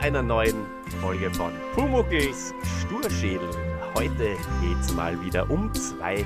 [0.00, 0.66] einer neuen
[1.00, 3.50] Folge von Pumuckls Sturschädel.
[3.94, 6.24] Heute geht's mal wieder um zwei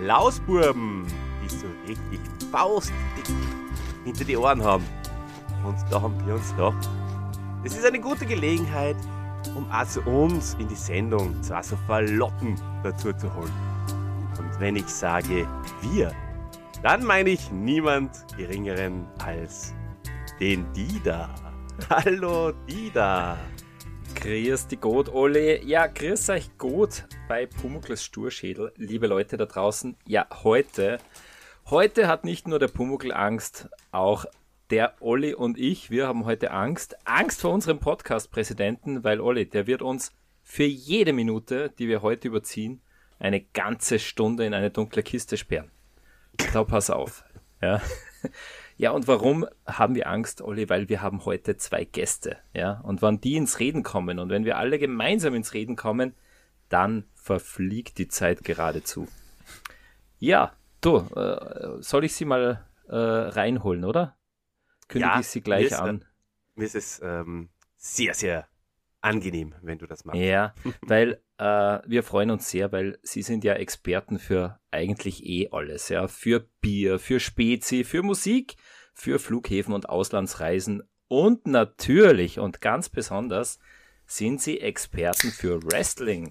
[0.00, 1.06] Lausburben,
[1.42, 2.20] die so richtig
[2.50, 2.94] faustdick
[4.04, 4.84] hinter die Ohren haben.
[5.64, 6.88] Und da haben wir uns gedacht,
[7.62, 8.96] es ist eine gute Gelegenheit,
[9.54, 13.52] um also uns in die Sendung zwar so Verlotten dazu zu holen.
[14.38, 15.46] Und wenn ich sage
[15.82, 16.12] wir,
[16.82, 19.72] dann meine ich niemand geringeren als
[20.40, 21.30] den Dida.
[21.90, 23.36] Hallo Dida.
[24.14, 25.60] Grüß die Gott, Olli.
[25.64, 29.96] Ja, grüß euch gut bei Pumuckls Sturschädel, liebe Leute da draußen.
[30.06, 30.98] Ja, heute,
[31.66, 34.24] heute hat nicht nur der Pumuckl Angst, auch
[34.70, 36.96] der Olli und ich, wir haben heute Angst.
[37.06, 42.28] Angst vor unserem Podcast-Präsidenten, weil Olli, der wird uns für jede Minute, die wir heute
[42.28, 42.82] überziehen,
[43.18, 45.70] eine ganze Stunde in eine dunkle Kiste sperren.
[46.52, 47.24] Da pass auf.
[47.60, 47.80] Ja.
[48.76, 50.68] Ja, und warum haben wir Angst, Olli?
[50.68, 52.80] Weil wir haben heute zwei Gäste, ja.
[52.80, 56.14] Und wenn die ins Reden kommen und wenn wir alle gemeinsam ins Reden kommen,
[56.68, 59.06] dann verfliegt die Zeit geradezu.
[60.18, 64.16] Ja, du, äh, soll ich sie mal äh, reinholen, oder?
[64.88, 66.04] Kündige Ja, ich sie gleich mir ist, an.
[66.54, 68.48] Mir ist es ähm, sehr, sehr
[69.04, 70.20] angenehm, wenn du das machst.
[70.20, 75.48] Ja, weil äh, wir freuen uns sehr, weil Sie sind ja Experten für eigentlich eh
[75.50, 78.56] alles, ja, für Bier, für Spezi, für Musik,
[78.94, 83.58] für Flughäfen und Auslandsreisen und natürlich und ganz besonders
[84.06, 86.30] sind Sie Experten für Wrestling.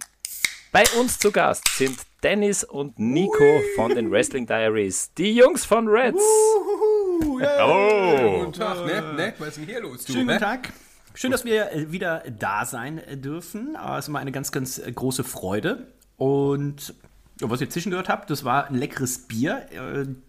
[0.72, 5.88] Bei uns zu Gast sind Dennis und Nico von den Wrestling Diaries, die Jungs von
[5.88, 6.18] Reds.
[6.18, 8.40] Uhuhu, ja, Oh.
[8.40, 9.14] Guten Tag, ne?
[9.14, 9.34] ne?
[9.38, 10.14] Was ist denn hier los, du?
[10.14, 10.34] Schönen ne?
[10.34, 10.74] guten Tag.
[11.16, 13.76] Schön, dass wir äh, wieder da sein äh, dürfen.
[13.76, 15.88] Äh, Es ist immer eine ganz, ganz äh, große Freude.
[16.18, 16.96] Und
[17.40, 19.66] was ihr zwischengehört habt, das war ein leckeres Bier.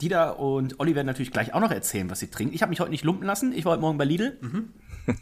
[0.00, 2.54] Dida und Olli werden natürlich gleich auch noch erzählen, was sie trinken.
[2.54, 3.52] Ich habe mich heute nicht lumpen lassen.
[3.52, 4.38] Ich war heute Morgen bei Lidl.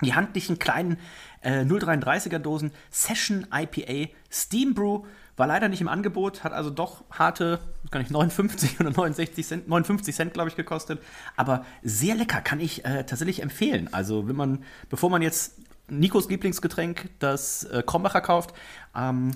[0.01, 0.97] Die handlichen kleinen
[1.41, 5.03] äh, 0,33er Dosen Session IPA Steam Brew
[5.37, 7.59] war leider nicht im Angebot, hat also doch harte,
[7.91, 11.01] gar nicht 59 oder 69 Cent, 59 Cent glaube ich gekostet,
[11.37, 13.89] aber sehr lecker, kann ich äh, tatsächlich empfehlen.
[13.93, 18.55] Also wenn man, bevor man jetzt Nikos Lieblingsgetränk, das äh, Krombacher kauft,
[18.97, 19.33] ähm,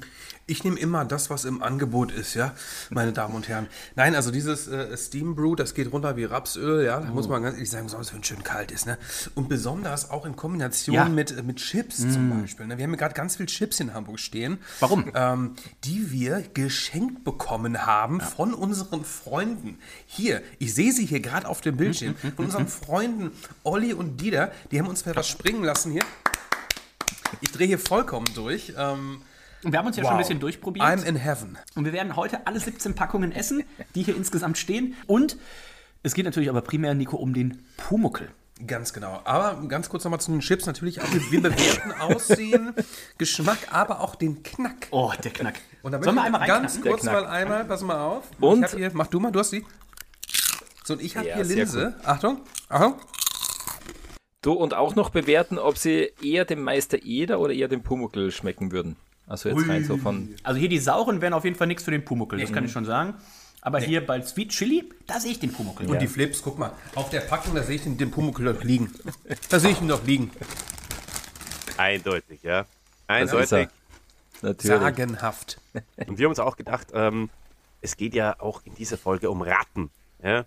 [0.46, 2.54] Ich nehme immer das, was im Angebot ist, ja,
[2.90, 3.66] meine Damen und Herren.
[3.96, 7.42] Nein, also dieses äh, Steam Brew, das geht runter wie Rapsöl, ja, da muss man
[7.42, 8.96] ganz ehrlich sagen, besonders wenn es schön kalt ist, ne?
[9.34, 11.08] Und besonders auch in Kombination Ja.
[11.08, 12.66] mit, äh, mit Chips zum Beispiel.
[12.66, 12.78] Ne?
[12.78, 14.58] Wir haben hier gerade ganz viel Chips in Hamburg stehen.
[14.80, 15.10] Warum?
[15.14, 19.78] Ähm, die wir geschenkt bekommen haben von unseren Freunden.
[20.06, 23.32] Hier, ich sehe sie hier gerade auf dem Bildschirm, von unseren Freunden
[23.64, 24.52] Olli und Dieter.
[24.70, 26.02] Die haben uns was springen lassen hier.
[27.40, 28.74] Ich drehe hier vollkommen durch.
[28.76, 29.22] Ähm,
[29.66, 30.86] und wir haben uns ja schon ein bisschen durchprobiert.
[30.86, 31.58] I'm in heaven.
[31.74, 33.64] Und wir werden heute alle 17 Packungen essen,
[33.96, 34.94] die hier insgesamt stehen.
[35.08, 35.36] Und
[36.04, 38.30] es geht natürlich aber primär, Nico, um den Pumuckel.
[38.64, 39.20] Ganz genau.
[39.24, 40.66] Aber ganz kurz nochmal zu den Chips.
[40.66, 42.74] Natürlich auch, wir bewerten Aussehen,
[43.18, 44.86] Geschmack, aber auch den Knack.
[44.92, 45.60] Oh, der Knack.
[45.82, 46.90] Und da Sollen wir einmal Ganz reinknacken?
[46.92, 48.22] kurz mal einmal, pass mal auf.
[48.38, 48.58] Und?
[48.60, 49.66] Ich hab hier, mach du mal, du hast die.
[50.84, 51.96] So, und ich habe Ja, hier Linse.
[52.04, 52.94] Achtung, Achtung.
[54.42, 58.30] Du und auch noch bewerten, ob sie eher dem Meister Eder oder eher dem Pumuckl
[58.30, 58.94] schmecken würden.
[59.26, 61.90] Also jetzt rein so von Also hier die sauren wären auf jeden Fall nichts für
[61.90, 63.14] den Pumuckel, das kann ich schon sagen.
[63.60, 65.88] Aber hier bei Sweet Chili, da sehe ich den Pumuckel.
[65.90, 66.72] Und die Flips, guck mal.
[66.94, 68.92] Auf der Packung, da sehe ich den, den Pumuckl doch liegen.
[69.48, 70.30] Da sehe ich ihn doch liegen.
[71.76, 72.64] Eindeutig, ja.
[73.08, 73.68] Eindeutig.
[74.42, 74.78] Natürlich.
[74.80, 75.58] Sagenhaft.
[76.06, 77.28] Und wir haben uns auch gedacht, ähm,
[77.80, 79.90] es geht ja auch in dieser Folge um Ratten.
[80.22, 80.44] Ja?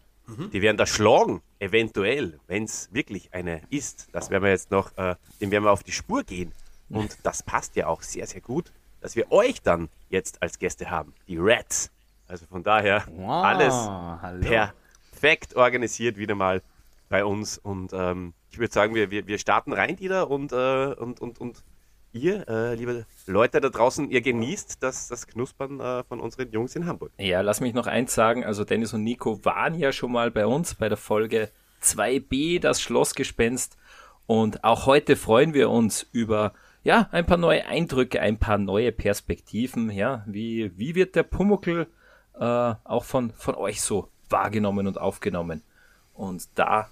[0.53, 4.07] Die werden da schlagen, eventuell, wenn es wirklich eine ist.
[4.11, 6.51] Das werden wir jetzt noch, äh, dem werden wir auf die Spur gehen.
[6.89, 8.71] Und das passt ja auch sehr, sehr gut,
[9.01, 11.91] dass wir euch dann jetzt als Gäste haben, die Reds.
[12.27, 14.69] Also von daher Wow, alles hallo.
[15.11, 16.61] perfekt organisiert wieder mal
[17.09, 17.57] bei uns.
[17.57, 21.39] Und ähm, ich würde sagen, wir, wir, wir starten rein, Dieter, und, äh, und, und,
[21.39, 21.63] und
[22.11, 26.75] ihr, äh, liebe Leute da draußen, ihr genießt das, das Knuspern äh, von unseren Jungs
[26.75, 27.11] in Hamburg.
[27.17, 28.43] Ja, lass mich noch eins sagen.
[28.43, 31.49] Also Dennis und Nico waren ja schon mal bei uns bei der Folge
[31.83, 33.77] 2b, das Schlossgespenst.
[34.25, 36.53] Und auch heute freuen wir uns über
[36.83, 39.89] ja, ein paar neue Eindrücke, ein paar neue Perspektiven.
[39.91, 41.87] Ja, wie, wie wird der Pumuckel
[42.35, 42.43] äh,
[42.83, 45.63] auch von, von euch so wahrgenommen und aufgenommen?
[46.13, 46.89] Und da,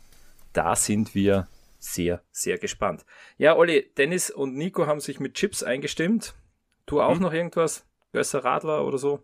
[0.54, 1.48] da sind wir
[1.80, 3.06] sehr, sehr gespannt.
[3.38, 6.34] Ja, Olli, Dennis und Nico haben sich mit Chips eingestimmt.
[6.86, 7.86] Du auch noch irgendwas?
[8.14, 9.22] Gösser Radler oder so?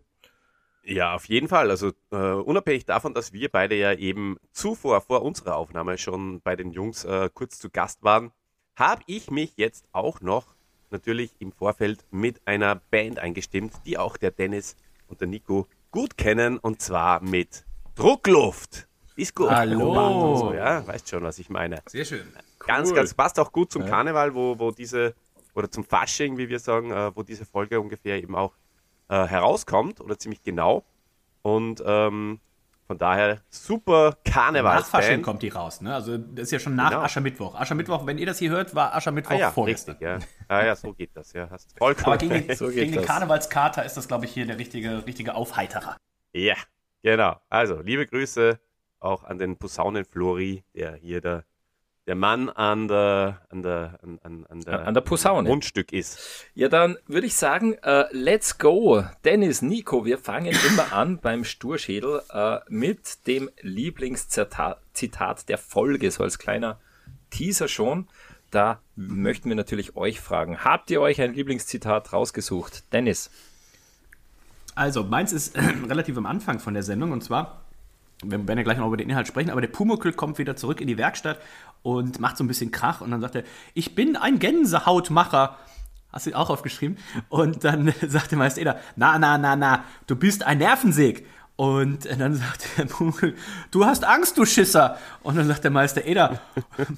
[0.82, 1.70] Ja, auf jeden Fall.
[1.70, 6.56] Also äh, unabhängig davon, dass wir beide ja eben zuvor, vor unserer Aufnahme schon bei
[6.56, 8.32] den Jungs äh, kurz zu Gast waren,
[8.76, 10.53] habe ich mich jetzt auch noch
[10.90, 14.76] natürlich im Vorfeld mit einer Band eingestimmt, die auch der Dennis
[15.08, 17.64] und der Nico gut kennen, und zwar mit
[17.94, 18.88] Druckluft.
[19.16, 19.48] Disco.
[19.48, 20.32] Hallo.
[20.32, 21.80] Und So, ja, weißt schon, was ich meine.
[21.86, 22.26] Sehr schön.
[22.58, 22.96] Ganz, Cool.
[22.96, 25.14] ganz passt auch gut zum Karneval, wo, wo diese,
[25.54, 28.54] oder zum Fasching, wie wir sagen, äh, wo diese Folge ungefähr eben auch
[29.08, 30.84] äh, herauskommt oder ziemlich genau.
[31.42, 32.40] Und ähm,
[32.86, 35.94] von daher super Nach Fasching kommt die raus, ne?
[35.94, 37.02] Also das ist ja schon nach Genau.
[37.02, 37.54] Aschermittwoch.
[37.54, 39.96] Aschermittwoch, wenn ihr das hier hört, war Aschermittwoch Ah ja, vorgestern.
[39.96, 40.18] richtig, ja.
[40.48, 41.48] Ah ja, so geht das, ja.
[41.50, 42.58] Hast vollkommen Aber gegen, recht.
[42.58, 43.04] So geht gegen den.
[43.04, 45.96] Karnevalskater ist das, glaube ich, hier der richtige, richtige Aufheiterer.
[46.32, 46.56] Ja,
[47.02, 47.40] genau.
[47.48, 48.58] Also, liebe Grüße
[49.00, 51.44] auch an den Posaunenflori, der hier der,
[52.06, 55.48] der Mann an der, an der, an, an, an der, An der Posaune.
[55.48, 56.46] Mundstück ist.
[56.54, 59.04] Ja, dann würde ich sagen, äh, let's go.
[59.24, 66.10] Dennis, Nico, wir fangen immer an beim Sturschädel äh, mit dem Lieblingszitat Zitat der Folge,
[66.10, 66.78] so als kleiner
[67.30, 68.08] Teaser schon.
[68.50, 70.62] Da möchten wir natürlich euch fragen.
[70.62, 72.84] Habt ihr euch ein Lieblingszitat rausgesucht?
[72.92, 73.30] Dennis.
[74.76, 75.56] Also, meins ist
[75.88, 77.63] relativ am Anfang von der Sendung und zwar,
[78.22, 80.80] wir werden ja gleich noch über den Inhalt sprechen, aber der Pumuckl kommt wieder zurück
[80.80, 81.40] in die Werkstatt
[81.82, 83.44] und macht so ein bisschen Krach und dann sagt er,
[83.74, 85.58] ich bin ein Gänsehautmacher.
[86.12, 86.96] Hast du auch aufgeschrieben?
[87.28, 91.26] Und dann sagt der Meister Eder, na, na, na, na, du bist ein Nervensäg.
[91.56, 93.34] Und dann sagt der Pumuckl,
[93.70, 94.98] du hast Angst, du Schisser.
[95.22, 96.40] Und dann sagt der Meister Eder,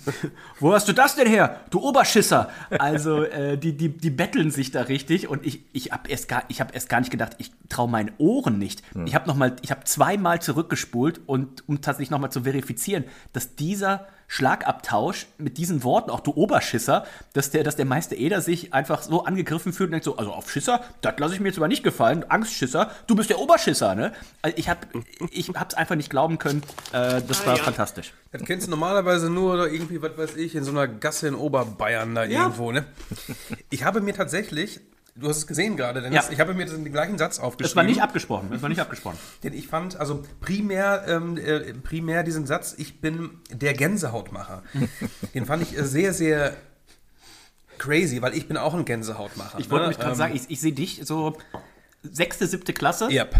[0.60, 2.48] wo hast du das denn her, du Oberschisser?
[2.78, 6.44] Also äh, die, die, die betteln sich da richtig und ich, ich habe erst, gar-
[6.48, 8.82] ich hab erst gar nicht gedacht, ich traue meinen Ohren nicht.
[9.04, 13.04] Ich habe noch mal, ich habe zweimal zurückgespult und um tatsächlich nochmal zu verifizieren,
[13.34, 18.40] dass dieser Schlagabtausch mit diesen Worten, auch du Oberschisser, dass der, dass der Meister Eder
[18.40, 21.48] sich einfach so angegriffen fühlt und denkt so, also auf Schisser, das lasse ich mir
[21.48, 24.12] jetzt aber nicht gefallen, Angstschisser, du bist der Oberschisser, ne?
[24.42, 24.80] Also ich habe
[25.30, 26.62] ich hab's einfach nicht glauben können,
[26.92, 28.12] äh, das war fantastisch.
[28.32, 31.34] Das kennst du normalerweise nur oder irgendwie, was weiß ich, in so einer Gasse in
[31.34, 32.84] Oberbayern da irgendwo, ne?
[33.70, 34.80] Ich habe mir tatsächlich,
[35.16, 36.32] du hast es gesehen gerade, Dennis, Ja.
[36.32, 37.68] ich habe mir den gleichen Satz aufgeschrieben.
[37.70, 39.18] Das war nicht abgesprochen, das war nicht abgesprochen.
[39.42, 44.62] Denn ich fand, also primär, ähm, äh, primär diesen Satz, ich bin der Gänsehautmacher.
[45.34, 46.56] den fand ich äh, sehr, sehr
[47.78, 49.58] crazy, weil ich bin auch ein Gänsehautmacher.
[49.58, 49.88] Ich wollte ne?
[49.88, 51.36] mich gerade Ähm, sagen, ich, ich sehe dich so
[52.02, 53.34] sechste, siebte Klasse, Yep.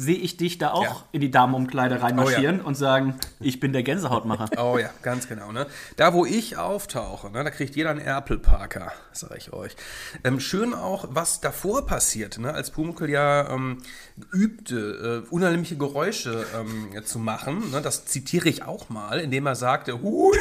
[0.00, 0.96] Sehe ich dich da auch Ja.
[1.12, 4.48] in die Damenumkleide reinmarschieren und sagen, ich bin der Gänsehautmacher.
[4.62, 5.50] Oh ja, ganz genau.
[5.52, 5.66] Ne?
[5.96, 9.74] Da, wo ich auftauche, ne, da kriegt jeder einen Erpelparker, sage ich euch.
[10.24, 12.52] Ähm, schön auch, was davor passiert, ne?
[12.54, 13.82] als Pumuckl ja ähm,
[14.32, 17.70] übte, äh, unheimliche Geräusche ähm, zu machen.
[17.72, 17.80] Ne?
[17.82, 20.36] Das zitiere ich auch mal, indem er sagte, hui,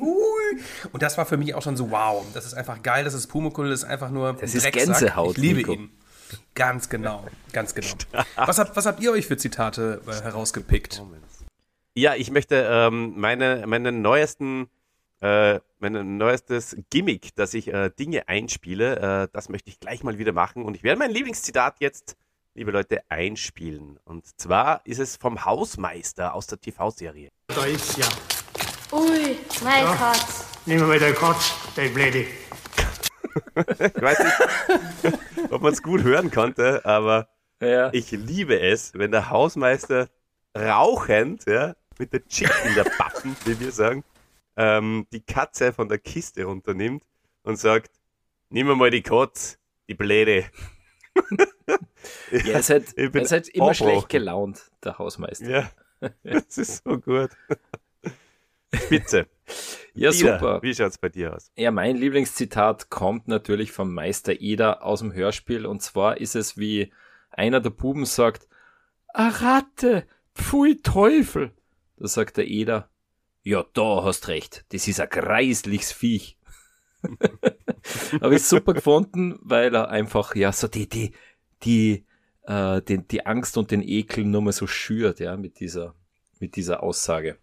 [0.00, 0.60] hui.
[0.92, 3.26] Und das war für mich auch schon so, wow, das ist einfach geil, das ist
[3.28, 4.86] Pumuckl, das ist einfach nur Das ist Drecksack.
[4.86, 5.72] Gänsehaut, Ich liebe Nico.
[5.72, 5.90] ihn.
[6.54, 7.88] Ganz genau, ganz genau.
[8.36, 11.02] Was habt, was habt ihr euch für Zitate äh, herausgepickt?
[11.94, 14.68] Ja, ich möchte ähm, meine, meinen neuesten,
[15.20, 20.18] äh, mein neuestes Gimmick, dass ich äh, Dinge einspiele, äh, das möchte ich gleich mal
[20.18, 20.64] wieder machen.
[20.64, 22.16] Und ich werde mein Lieblingszitat jetzt,
[22.54, 23.98] liebe Leute, einspielen.
[24.04, 27.30] Und zwar ist es vom Hausmeister aus der TV-Serie.
[27.46, 28.08] Da ist ja.
[28.92, 30.26] Ui, mein Gott.
[30.66, 32.26] Nehmen wir mal den Katz, der Blöde.
[33.36, 34.18] Ich weiß
[35.04, 35.18] nicht,
[35.52, 37.28] ob man es gut hören konnte, aber
[37.60, 37.90] Ja.
[37.92, 40.08] ich liebe es, wenn der Hausmeister
[40.56, 44.04] rauchend, ja, mit der Chick in der Pappen, wie wir sagen,
[44.56, 47.02] ähm, die Katze von der Kiste runternimmt
[47.42, 47.90] und sagt,
[48.50, 50.44] nimm mal die Katz, die Bläde.
[52.30, 53.90] Ja, ihr seid, Ich bin ihr seid immer aufbrauchen.
[53.92, 55.48] schlecht gelaunt, der Hausmeister.
[55.48, 55.70] Ja,
[56.22, 57.30] das ist so gut.
[58.76, 59.26] Spitze.
[59.94, 60.62] Ja, Ida, super.
[60.62, 61.50] Wie schaut's bei dir aus?
[61.56, 66.58] Ja, mein Lieblingszitat kommt natürlich vom Meister Eder aus dem Hörspiel und zwar ist es
[66.58, 66.92] wie
[67.30, 68.48] einer der Buben sagt,
[69.08, 71.52] a Ratte, pfui Teufel.
[71.96, 72.90] Da sagt der Eder,
[73.42, 76.36] ja, da hast recht, das ist ein greisliches Viech.
[78.20, 81.12] Habe ich super gefunden, weil er einfach, ja, so die, die,
[81.62, 82.04] die,
[82.42, 85.94] äh, den, die Angst und den Ekel nur mal so schürt, ja, mit dieser,
[86.40, 87.38] mit dieser Aussage.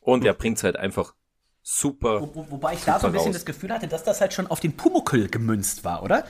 [0.00, 1.14] Und er bringt's halt einfach
[1.62, 2.20] super.
[2.22, 3.36] Wo, wo, wobei ich da so ein bisschen raus.
[3.36, 6.24] das Gefühl hatte, dass das halt schon auf den Pumuckel gemünzt war, oder?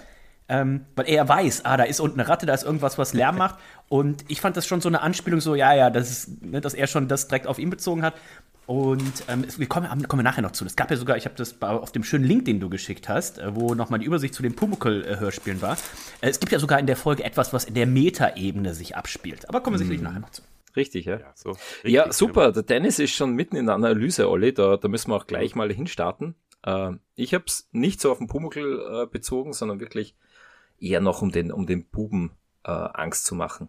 [0.49, 3.39] Ähm, weil er weiß, ah, da ist unten eine Ratte, da ist irgendwas, was Lärm
[3.39, 3.57] macht.
[3.89, 6.75] Und ich fand das schon so eine Anspielung, so, ja, ja, das ist, ne, dass
[6.75, 8.15] er schon das direkt auf ihn bezogen hat.
[8.67, 10.65] Und ähm, es- wir kommen, kommen wir nachher noch zu.
[10.65, 13.39] Es gab ja sogar, ich habe das auf dem schönen Link, den du geschickt hast,
[13.39, 15.75] äh, wo nochmal die Übersicht zu den Pumuckl-Hörspielen war.
[16.21, 19.49] Äh, es gibt ja sogar in der Folge etwas, was in der Meta-Ebene sich abspielt.
[19.49, 20.43] Aber kommen wir sicherlich nachher noch zu.
[20.77, 21.19] Richtig, ja.
[21.19, 22.53] Ja, so Ja, richtig, super.
[22.53, 24.53] Der Dennis ist schon mitten in der Analyse, Olli.
[24.55, 26.35] Da, da müssen wir auch gleich mal hinstarten.
[26.65, 30.15] Äh, ich habe es nicht so auf den Pumuckl äh, bezogen, sondern wirklich
[30.79, 32.33] eher noch um den, um den Buben
[32.65, 33.69] äh, Angst zu machen.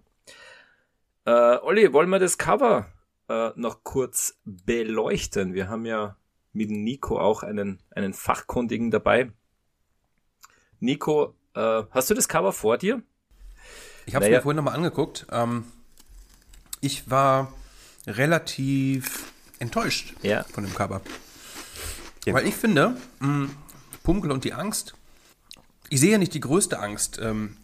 [1.26, 2.88] Äh, Olli, wollen wir das Cover
[3.30, 5.54] äh, noch kurz beleuchten?
[5.54, 6.18] Wir haben ja
[6.54, 9.32] mit Nico auch einen, einen Fachkundigen dabei.
[10.80, 13.02] Nico, äh, hast du das Cover vor dir?
[14.06, 14.40] Ich habe es Naja.
[14.40, 15.28] mir vorhin nochmal angeguckt.
[15.32, 15.66] Ähm,
[16.82, 17.54] ich war
[18.08, 20.44] relativ enttäuscht Ja.
[20.44, 21.02] von dem Cover.
[22.26, 22.34] Ja.
[22.34, 23.50] Weil ich finde, mh,
[24.04, 24.94] Pumuckl und die Angst,
[25.90, 27.58] ich sehe ja nicht die größte Angst ähm,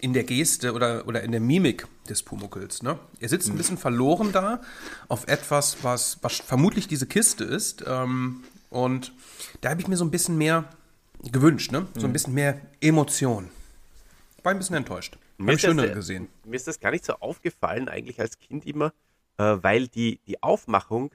[0.00, 2.82] in der Geste oder, oder in der Mimik des Pumuckls.
[2.82, 2.98] Ne?
[3.20, 4.60] Er sitzt ein bisschen verloren da
[5.08, 7.84] auf etwas, was, was vermutlich diese Kiste ist.
[7.86, 9.12] Ähm, und
[9.60, 10.64] da habe ich mir so ein bisschen mehr
[11.30, 11.86] gewünscht, ne?
[11.96, 13.48] so ein bisschen mehr Emotion.
[14.42, 15.16] War ein bisschen enttäuscht.
[15.50, 16.28] Ich ist das schönere sehr- gesehen.
[16.44, 18.92] Mir ist das gar nicht so aufgefallen, eigentlich als Kind immer,
[19.38, 21.12] äh, weil die, die Aufmachung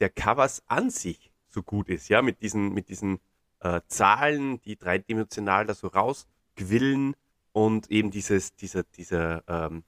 [0.00, 3.20] der Covers an sich so gut ist, ja, mit diesen, mit diesen
[3.60, 7.14] äh, Zahlen, die dreidimensional da so rausquillen
[7.52, 9.84] und eben dieses, dieser, dieser ähm,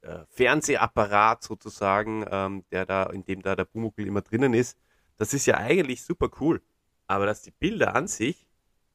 [0.00, 4.76] äh, Fernsehapparat sozusagen, ähm, der da, in dem da der Pumuckl immer drinnen ist,
[5.18, 6.62] das ist ja eigentlich super cool.
[7.06, 8.46] Aber dass die Bilder an sich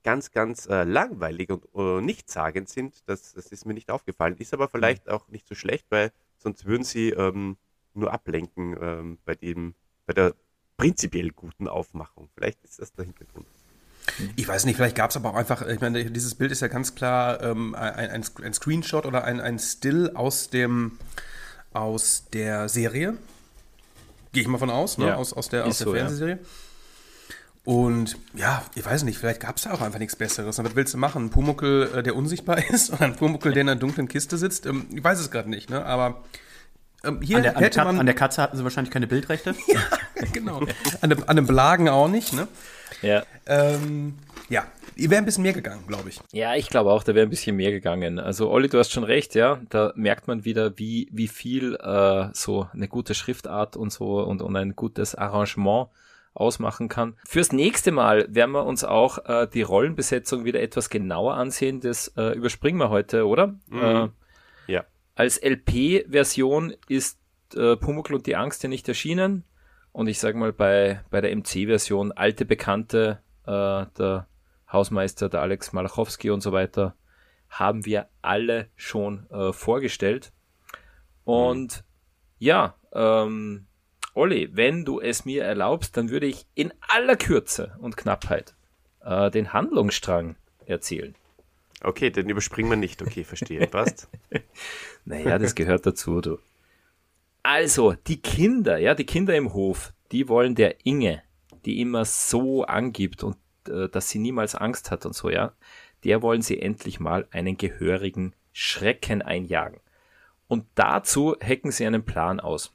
[0.08, 4.38] ganz, ganz äh, langweilig und äh, nichtssagend sind, das, das ist mir nicht aufgefallen.
[4.40, 7.58] Ist aber vielleicht auch nicht so schlecht, weil sonst würden sie ähm,
[7.94, 9.74] nur ablenken ähm, bei dem,
[10.06, 10.34] bei der
[10.78, 12.30] prinzipiell guten Aufmachung.
[12.36, 13.48] Vielleicht ist das der Hintergrund.
[14.38, 16.70] Ich weiß nicht, vielleicht gab es aber auch einfach, ich meine, dieses Bild ist ja
[16.70, 20.98] ganz klar ähm, ein, ein, ein Screenshot oder ein, ein Still aus dem
[21.74, 23.18] aus der Serie.
[24.32, 25.08] Gehe ich mal von aus, ne?
[25.08, 26.38] Ja, aus, aus der, ist aus der so, ja.
[27.68, 30.58] Und ja, ich weiß nicht, vielleicht gab es da auch einfach nichts Besseres.
[30.58, 31.26] Und was willst du machen?
[31.26, 34.66] Ein Pumuckel, äh, der unsichtbar ist oder ein Pumuckel, der in einer dunklen Kiste sitzt?
[34.66, 35.86] Ähm, ich weiß es gerade nicht, ne?
[35.86, 36.24] Aber
[37.04, 38.00] ähm, hier An der, an, der hätte Katze, man.
[38.00, 39.54] an der Katze hatten sie wahrscheinlich keine Bildrechte.
[40.32, 40.62] genau.
[41.02, 42.48] An, dem, an dem Blagen auch nicht, ne?
[43.02, 43.24] Ja.
[43.48, 44.14] Ähm,
[44.48, 46.22] ja, wäre ein bisschen mehr gegangen, glaube ich.
[46.32, 48.18] Ja, ich glaube auch, da wäre ein bisschen mehr gegangen.
[48.18, 49.60] Also Olli, du hast schon recht, ja.
[49.68, 54.42] Da merkt man wieder, wie, wie viel äh, so eine gute Schriftart und so und,
[54.42, 55.90] und ein gutes Arrangement
[56.39, 57.15] ausmachen kann.
[57.25, 61.79] Fürs nächste Mal werden wir uns auch äh, die Rollenbesetzung wieder etwas genauer ansehen.
[61.82, 63.56] Das äh, überspringen wir heute, oder?
[63.72, 64.10] Äh,
[64.72, 64.86] Ja.
[65.15, 67.20] als LP-Version ist
[67.56, 69.44] äh, Pumuckl und die Angst ja nicht erschienen.
[69.91, 74.27] Und ich sage mal, bei, bei der MC-Version alte Bekannte, äh, der
[74.72, 76.96] Hausmeister, der Alex Malachowski und so weiter,
[77.50, 80.34] haben wir alle schon äh, vorgestellt.
[81.24, 81.84] Und
[82.38, 83.67] ja, ähm,
[84.18, 88.56] Olli, wenn du es mir erlaubst, dann würde ich in aller Kürze und Knappheit
[89.04, 91.14] äh, den Handlungsstrang erzählen.
[91.84, 93.02] Okay, den überspringen wir nicht.
[93.04, 93.68] Okay, verstehe.
[93.72, 94.10] Passt.
[95.06, 96.40] Naja, das gehört dazu, du.
[97.44, 101.22] Also, die Kinder, ja, die Kinder im Hof, die wollen der Inge,
[101.66, 103.38] die immer so angibt und
[103.70, 105.54] äh, dass sie niemals Angst hat und so, ja,
[106.04, 109.80] der wollen sie endlich mal einen gehörigen Schrecken einjagen.
[110.48, 112.74] Und dazu hecken sie einen Plan aus.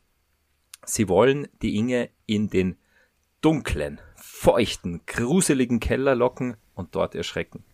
[0.85, 2.77] Sie wollen die Inge in den
[3.41, 7.65] dunklen, feuchten, gruseligen Keller locken und dort erschrecken.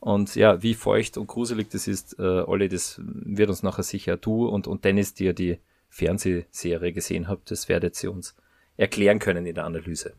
[0.00, 4.16] Und ja, wie feucht und gruselig das ist, äh, Olli, das wird uns nachher sicher
[4.16, 8.36] du und, und Dennis, die ja die Fernsehserie gesehen habt, das werdet ihr uns
[8.76, 10.14] erklären können in der Analyse.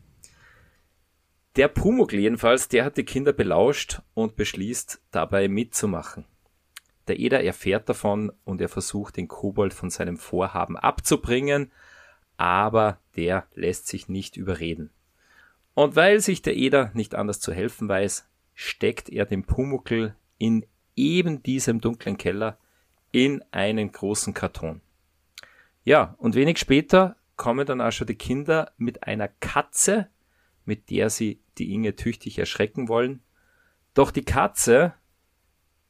[1.56, 6.26] Der Pumuckl jedenfalls, der hat die Kinder belauscht und beschließt, dabei mitzumachen.
[7.08, 11.72] Der Eder erfährt davon und er versucht, den Kobold von seinem Vorhaben abzubringen,
[12.40, 14.88] aber der lässt sich nicht überreden.
[15.74, 20.64] Und weil sich der Eder nicht anders zu helfen weiß, steckt er den Pumuckl in
[20.96, 22.56] eben diesem dunklen Keller
[23.12, 24.80] in einen großen Karton.
[25.84, 30.08] Ja, und wenig später kommen dann auch schon die Kinder mit einer Katze,
[30.64, 33.20] mit der sie die Inge tüchtig erschrecken wollen.
[33.92, 34.94] Doch die Katze,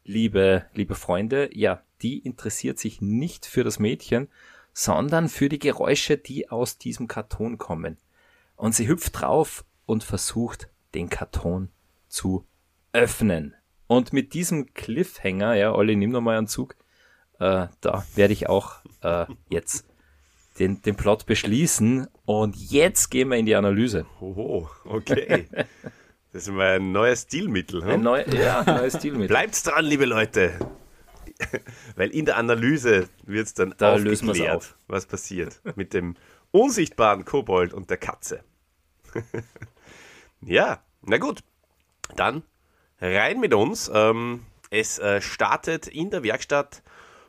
[0.03, 4.27] liebe, liebe Freunde, ja, die interessiert sich nicht für das Mädchen,
[4.73, 7.99] sondern für die Geräusche, die aus diesem Karton kommen.
[8.57, 11.71] Und sie hüpft drauf und versucht, den Karton
[12.09, 12.45] zu
[12.93, 13.55] öffnen.
[13.87, 16.77] Und mit diesem Cliffhanger, ja, Olli, nimm noch mal einen Zug,
[17.39, 19.87] äh, da werde ich auch äh, jetzt
[20.59, 22.07] den, den Plot beschließen.
[22.25, 24.07] Und jetzt gehen wir in die Analyse.
[24.21, 25.49] Oho, okay.
[26.33, 27.83] Das ist mal ein neues Stilmittel.
[27.83, 28.03] Ein Hm?
[28.03, 29.29] neu, ja, neues Stilmittel.
[29.29, 30.53] Bleibt's dran, liebe Leute.
[31.97, 34.77] Weil in der Analyse wird es dann Da aufgeklärt, auf.
[34.89, 36.17] was passiert mit dem
[36.51, 38.43] unsichtbaren Kobold und der Katze.
[40.41, 41.41] ja, na gut.
[42.17, 42.43] Dann
[43.01, 43.91] rein mit uns.
[43.93, 46.83] Ähm, es äh, startet in der Werkstatt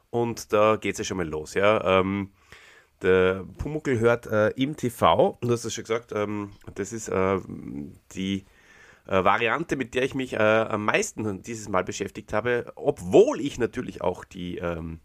[0.10, 1.54] und da geht es ja schon mal los.
[1.54, 2.00] Ja?
[2.00, 2.32] Ähm,
[3.02, 7.40] der Pumuckl hört äh, im TV, du hast es schon gesagt, ähm, das ist äh,
[8.14, 8.46] die
[9.08, 13.58] äh, Variante, mit der ich mich äh, am meisten dieses Mal beschäftigt habe, obwohl ich
[13.58, 15.00] natürlich auch die ähm,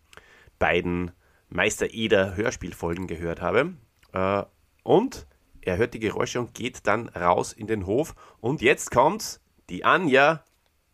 [0.58, 1.12] beiden
[1.48, 3.74] Meister Eder Hörspielfolgen gehört habe.
[4.12, 4.42] Äh,
[4.82, 5.26] und
[5.62, 8.14] er hört die Geräusche und geht dann raus in den Hof.
[8.40, 10.44] Und jetzt kommt die Anja,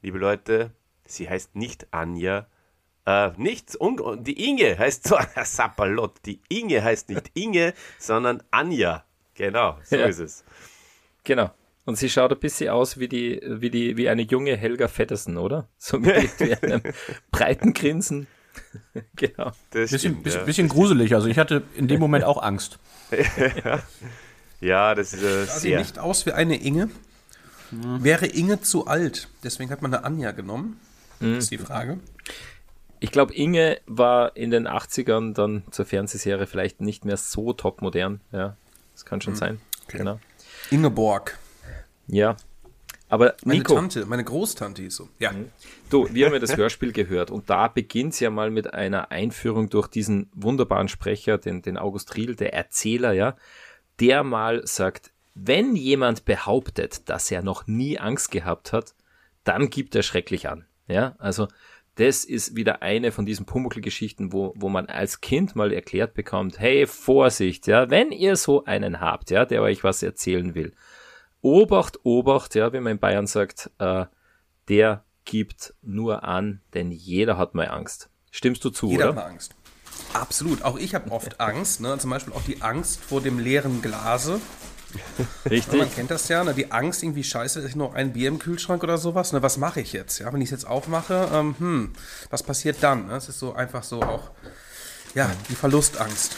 [0.00, 0.73] liebe Leute,
[1.04, 2.47] sie heißt nicht Anja,
[3.04, 9.04] äh, nichts, un die Inge heißt so, Sapperlot, die Inge heißt nicht Inge, sondern Anja?
[9.35, 10.06] Genau, so Ja.
[10.06, 10.44] ist es.
[11.25, 11.50] Genau.
[11.84, 15.36] Und sie schaut ein bisschen aus wie die, wie die, wie eine junge Helga Feddersen,
[15.36, 15.68] oder?
[15.78, 16.82] So mit, mit einem
[17.32, 18.28] breiten Grinsen.
[19.16, 19.52] genau.
[19.70, 20.46] Das Bisschen, stimmt, bisschen, ja.
[20.46, 21.14] bisschen gruselig.
[21.14, 22.78] Also ich hatte in dem Moment auch Angst.
[24.60, 26.90] ja, das ist äh, Sah sie nicht aus wie eine Inge?
[27.70, 29.28] Wäre Inge zu alt?
[29.42, 30.78] Deswegen hat man eine Anja genommen.
[31.20, 32.00] Das ist die Frage.
[33.00, 37.80] Ich glaube, Inge war in den 80ern dann zur Fernsehserie vielleicht nicht mehr so top
[37.80, 38.20] modern.
[38.30, 38.56] Ja,
[38.92, 39.60] das kann schon sein.
[39.88, 40.20] Genau.
[40.70, 41.38] Ingeborg.
[42.12, 42.37] Ja.
[43.09, 45.09] Aber Meine Nico, Tante, meine Großtante hieß so.
[45.19, 45.33] Ja.
[45.90, 49.11] du, wir haben ja das Hörspiel gehört und da beginnt es ja mal mit einer
[49.11, 53.37] Einführung durch diesen wunderbaren Sprecher, den, den August Riel, der Erzähler, ja,
[54.00, 58.95] der mal sagt, wenn jemand behauptet, dass er noch nie Angst gehabt hat,
[59.45, 60.66] dann gibt er schrecklich an.
[60.87, 61.49] Ja, also
[61.97, 66.59] das ist wieder eine von diesen Pumuckl-Geschichten, wo, wo man als Kind mal erklärt bekommt,
[66.59, 70.73] hey, Vorsicht, ja, wenn ihr so einen habt, ja, der euch was erzählen will,
[71.42, 74.06] Obacht, Obacht, ja, wie man in Bayern sagt, äh,
[74.68, 78.08] der gibt nur an, denn jeder hat mal Angst.
[78.30, 79.22] Stimmst du zu, Jeder hat oder?
[79.22, 79.54] mal Angst.
[80.14, 80.62] Absolut.
[80.62, 81.80] Auch ich habe oft Angst.
[81.80, 81.99] Ne?
[81.99, 84.40] Zum Beispiel auch die Angst vor dem leeren Glase.
[85.50, 85.78] Richtig.
[85.78, 86.54] Man kennt das ja, ne?
[86.54, 89.32] die Angst irgendwie, scheiße, ist noch ein Bier im Kühlschrank oder sowas.
[89.32, 89.42] Ne?
[89.42, 90.18] Was mache ich jetzt?
[90.18, 91.92] Ja, wenn ich es jetzt aufmache, ähm, hm,
[92.30, 93.06] was passiert dann?
[93.06, 93.16] Ne?
[93.16, 94.30] Es ist so einfach so auch,
[95.14, 96.34] ja, die Verlustangst.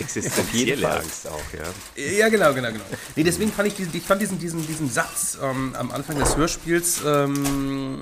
[0.00, 0.90] Existenzielle.
[0.90, 2.02] Angst auch, ja.
[2.02, 2.84] Ja, genau, genau, genau.
[3.16, 6.36] Nee, deswegen fand ich diesen, ich fand diesen, diesen, diesen Satz ähm, am Anfang des
[6.36, 8.00] Hörspiels, ähm,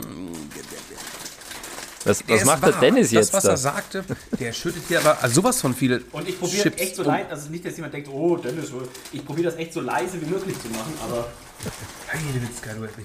[2.05, 2.73] Was, was macht der.
[2.73, 3.51] Dennis jetzt Das, was da?
[3.51, 4.05] er sagte,
[4.39, 7.51] der schüttet hier aber also sowas von viel Und ich probiere echt so leid, also
[7.51, 8.71] nicht, dass jemand denkt, oh, Dennis,
[9.13, 11.29] ich probiere das echt so leise wie möglich zu machen, aber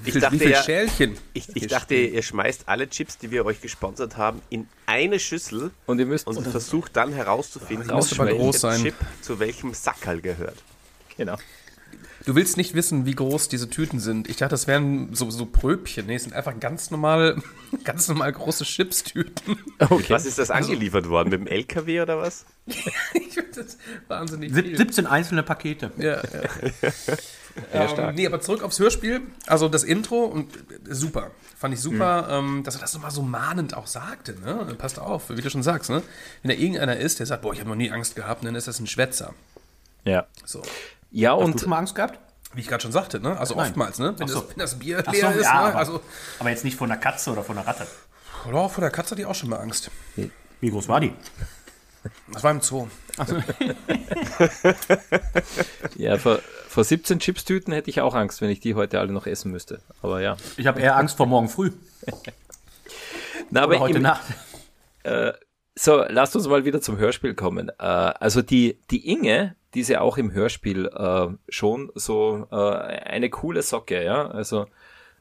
[0.06, 1.18] Ich dachte wie ja- Schälchen?
[1.34, 5.72] Ich, ich dachte, ihr schmeißt alle Chips, die wir euch gesponsert haben, in eine Schüssel
[5.86, 8.82] Und ihr müsst und versucht dann herauszufinden, welcher groß sein.
[8.82, 10.58] Chip zu welchem Sackerl gehört.
[11.18, 11.38] genau.
[12.26, 14.30] Du willst nicht wissen, wie groß diese Tüten sind.
[14.30, 16.06] Ich dachte, das wären so, so Pröbchen.
[16.06, 17.42] Nee, es sind einfach ganz normal,
[17.84, 19.58] ganz normal große Chipstüten.
[19.90, 21.30] Mit Was ist das angeliefert worden?
[21.30, 22.46] Mit dem LKW oder was?
[23.14, 23.78] ich finde das
[24.08, 24.78] wahnsinnig sieb- viel.
[24.78, 25.92] 17 einzelne Pakete.
[25.98, 26.22] Ja,
[27.74, 27.88] ja.
[28.10, 29.22] ähm, nee, aber zurück aufs Hörspiel.
[29.48, 31.32] Also das Intro und äh, super.
[31.58, 34.36] Fand ich super, ähm, dass er das nochmal so mahnend auch sagte.
[34.40, 34.76] Ne?
[34.78, 35.90] Passt auf, wie du schon sagst.
[35.90, 36.04] Ne?
[36.44, 38.68] Wenn da irgendeiner ist, der sagt, boah, ich habe noch nie Angst gehabt, dann ist
[38.68, 39.34] das ein Schwätzer.
[40.06, 40.28] Ja.
[40.46, 40.62] So.
[41.12, 42.20] Ja, Hast du und schon mal Angst gehabt?
[42.54, 43.38] Wie ich gerade schon sagte, ne?
[43.40, 43.68] Also Nein.
[43.68, 44.14] oftmals, ne?
[44.18, 44.42] Wenn, so.
[44.42, 45.60] das, wenn das Bier leer so, ist, ja, ne?
[45.68, 46.02] aber- Also,
[46.40, 47.86] Aber jetzt nicht vor einer Katze oder vor einer Ratte.
[48.52, 49.90] oh, vor der Katze hatte ich auch schon mal Angst.
[50.60, 51.14] Wie groß war die?
[52.34, 52.88] Das war im Zoo.
[55.96, 59.28] ja, vor, vor 17 Chipstüten hätte ich auch Angst, wenn ich die heute alle noch
[59.28, 59.82] essen müsste.
[60.02, 60.36] Aber ja.
[60.58, 61.72] Ich habe eher Angst vor morgen früh
[63.52, 64.24] Na, oder aber heute im, Nacht.
[65.76, 67.70] So, lasst uns mal wieder zum Hörspiel kommen.
[67.70, 72.56] Äh, also die, die Inge, die ist ja auch im Hörspiel äh, schon so äh,
[72.56, 74.28] eine coole Socke, ja.
[74.28, 74.68] Also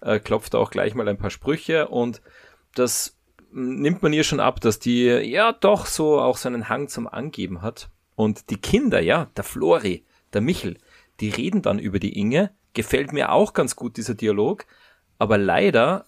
[0.01, 2.21] äh, klopft auch gleich mal ein paar Sprüche und
[2.75, 3.17] das
[3.53, 7.09] nimmt man ihr schon ab, dass die ja doch so auch so einen Hang zum
[7.09, 7.91] Angeben hat.
[8.15, 10.77] Und die Kinder, ja, der Flori, der Michel,
[11.21, 12.51] die reden dann über die Inge.
[12.75, 14.67] Gefällt mir auch ganz gut dieser Dialog.
[15.19, 16.07] Aber leider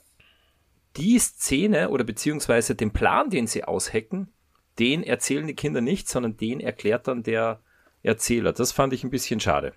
[0.96, 4.32] die Szene oder beziehungsweise den Plan, den sie aushecken,
[4.78, 7.60] den erzählen die Kinder nicht, sondern den erklärt dann der
[8.02, 8.52] Erzähler.
[8.52, 9.72] Das fand ich ein bisschen schade.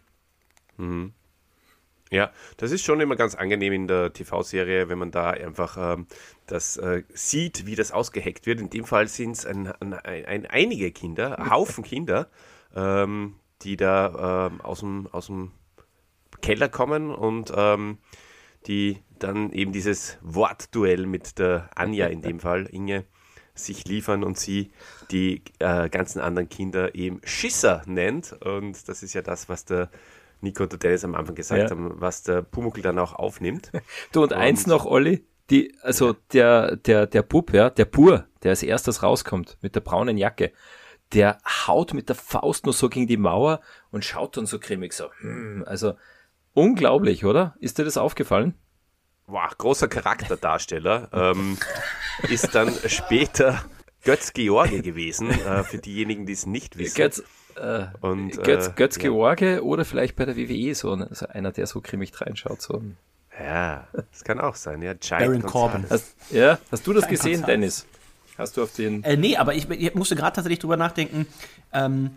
[2.12, 6.08] Ja, das ist schon immer ganz angenehm in der TV-Serie, wenn man da einfach ähm,
[6.46, 8.60] das äh, sieht, wie das ausgeheckt wird.
[8.60, 12.30] In dem Fall sind es ein, ein, ein, einige Kinder, ein Haufen Kinder,
[12.76, 15.52] ähm, die da ähm, aus, dem, aus dem
[16.42, 17.98] Keller kommen und ähm,
[18.68, 23.06] die dann eben dieses Wortduell mit der Anja in dem Fall, Inge,
[23.56, 24.72] sich liefern und sie
[25.12, 28.34] die äh, ganzen anderen Kinder eben Schisser nennt.
[28.42, 29.90] Und das ist ja das, was der
[30.42, 31.70] Nico und der Dennis am Anfang gesagt Ja.
[31.70, 33.72] haben, was der Pumuckl dann auch aufnimmt.
[34.12, 38.52] Du und, eins noch, Olli, die, also der, der, der Bub, ja, der Bur, der
[38.52, 40.52] als erstes rauskommt mit der braunen Jacke,
[41.14, 41.38] der
[41.68, 45.10] haut mit der Faust nur so gegen die Mauer und schaut dann so grimmig so,
[45.20, 45.94] hm, also
[46.54, 47.56] unglaublich, oder?
[47.60, 48.56] Ist dir das aufgefallen?
[49.28, 51.10] Wow, großer Charakterdarsteller.
[51.14, 51.58] ähm,
[52.30, 53.64] ist dann später
[54.06, 56.96] Götz George gewesen, äh, für diejenigen, die es nicht wissen.
[56.96, 57.24] Götz,
[57.56, 59.02] äh, und, Götz, äh, Götz ja.
[59.04, 61.10] George oder vielleicht bei der WWE so, ne?
[61.12, 62.62] so einer, der so grimmig reinschaut.
[62.62, 62.82] So.
[63.38, 64.82] Ja, das kann auch sein.
[64.82, 65.42] Ja, Giant Baron.
[65.42, 65.86] Corbin.
[65.90, 67.50] Hast, ja, hast du das Kein gesehen, Konzert.
[67.50, 67.86] Dennis?
[68.38, 69.04] Hast du auf den.
[69.04, 71.26] Äh, nee, aber ich, ich musste gerade tatsächlich drüber nachdenken.
[71.74, 72.12] Ähm,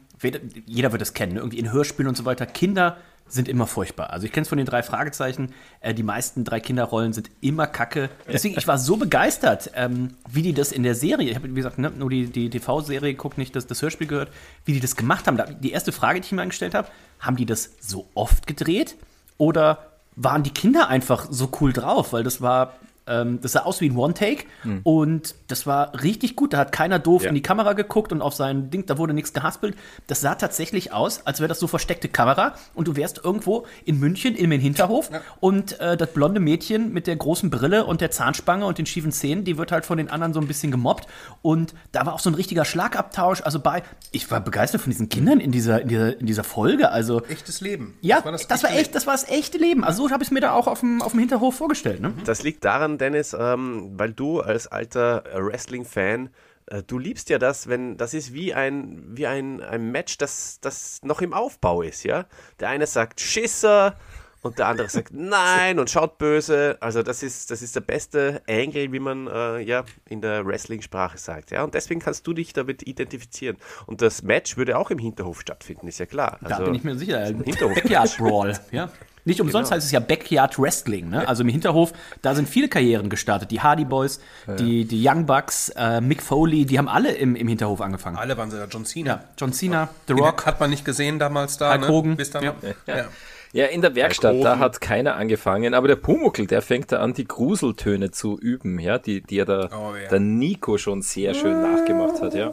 [0.67, 1.41] jeder wird es kennen, ne?
[1.41, 2.45] irgendwie in Hörspielen und so weiter.
[2.45, 4.11] Kinder sind immer furchtbar.
[4.11, 5.53] Also ich kenne es von den drei Fragezeichen.
[5.81, 8.11] Äh, die meisten drei Kinderrollen sind immer kacke.
[8.27, 11.55] Deswegen, ich war so begeistert, ähm, wie die das in der Serie, ich habe wie
[11.55, 14.31] gesagt ne, nur die, die TV-Serie geguckt, nicht das, das Hörspiel gehört,
[14.65, 15.41] wie die das gemacht haben.
[15.61, 16.89] Die erste Frage, die ich mir angestellt habe,
[17.21, 18.97] haben die das so oft gedreht?
[19.37, 19.87] Oder
[20.17, 22.13] waren die Kinder einfach so cool drauf?
[22.13, 22.75] Weil das war
[23.09, 24.45] ähm, das sah aus wie ein One-Take
[24.85, 26.53] und das war richtig gut.
[26.53, 27.29] Da hat keiner doof Ja.
[27.31, 29.77] in die Kamera geguckt und auf sein Ding, da wurde nichts gehaspelt.
[30.07, 33.99] Das sah tatsächlich aus, als wäre das so versteckte Kamera und du wärst irgendwo in
[33.99, 38.11] München in den Hinterhof und äh, das blonde Mädchen mit der großen Brille und der
[38.11, 41.07] Zahnspange und den schiefen Zähnen, die wird halt von den anderen so ein bisschen gemobbt
[41.43, 43.43] und da war auch so ein richtiger Schlagabtausch.
[43.43, 46.91] Also bei, ich war begeistert von diesen Kindern in dieser, in dieser, in dieser Folge.
[46.91, 47.95] Also Echtes Leben.
[48.01, 49.85] ja, das war, echte echt, das war das echte Leben.
[49.85, 52.01] Also so habe ich es mir da auch auf dem, auf dem Hinterhof vorgestellt.
[52.01, 52.13] Ne?
[52.25, 56.31] Das liegt daran, Dennis, ähm, weil du als alter äh, Wrestling-Fan,
[56.67, 60.59] äh, du liebst ja das, wenn das ist wie ein, wie ein, ein Match, das,
[60.61, 62.27] das noch im Aufbau ist, ja.
[62.61, 63.97] Der eine sagt Schisser
[64.43, 66.77] und der andere sagt Nein und schaut böse.
[66.81, 71.19] Also das ist, das ist der beste Angle, wie man äh, ja in der Wrestling-Sprache
[71.19, 71.65] sagt, ja.
[71.65, 73.57] Und deswegen kannst du dich damit identifizieren.
[73.87, 76.39] Und das Match würde auch im Hinterhof stattfinden, ist ja klar.
[76.43, 77.25] Da Also, bin ich mir sicher.
[77.25, 77.75] Hinterhof.
[77.75, 78.91] Backyard Brawl, ja.
[79.29, 81.11] Nicht umsonst heißt es ja Backyard Wrestling.
[81.11, 81.29] Ne?
[81.29, 83.51] Also im Hinterhof, da sind viele Karrieren gestartet.
[83.51, 84.21] Die Hardy Boys,
[84.59, 88.17] die, die Young Bucks, äh, Mick Foley, die haben alle im, im Hinterhof angefangen.
[88.17, 88.65] Alle waren sie da.
[88.65, 89.11] John Cena.
[89.11, 90.47] Ja, John Cena, The Rock.
[90.47, 91.73] Hat man nicht gesehen damals da.
[91.73, 91.89] Hulk ne?
[91.89, 92.17] Hogan.
[92.17, 92.43] Bis dann.
[92.43, 92.55] Ja.
[92.87, 93.05] Ja.
[93.53, 97.15] Ja, in der Werkstatt, da hat keiner angefangen, aber der Pumuckel, der fängt da an,
[97.15, 100.11] die Gruseltöne zu üben, ja, die, die ja der, Oh, ja.
[100.11, 102.53] der Nico schon sehr schön nachgemacht hat, ja.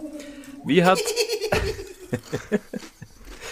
[0.65, 0.99] Wie hat,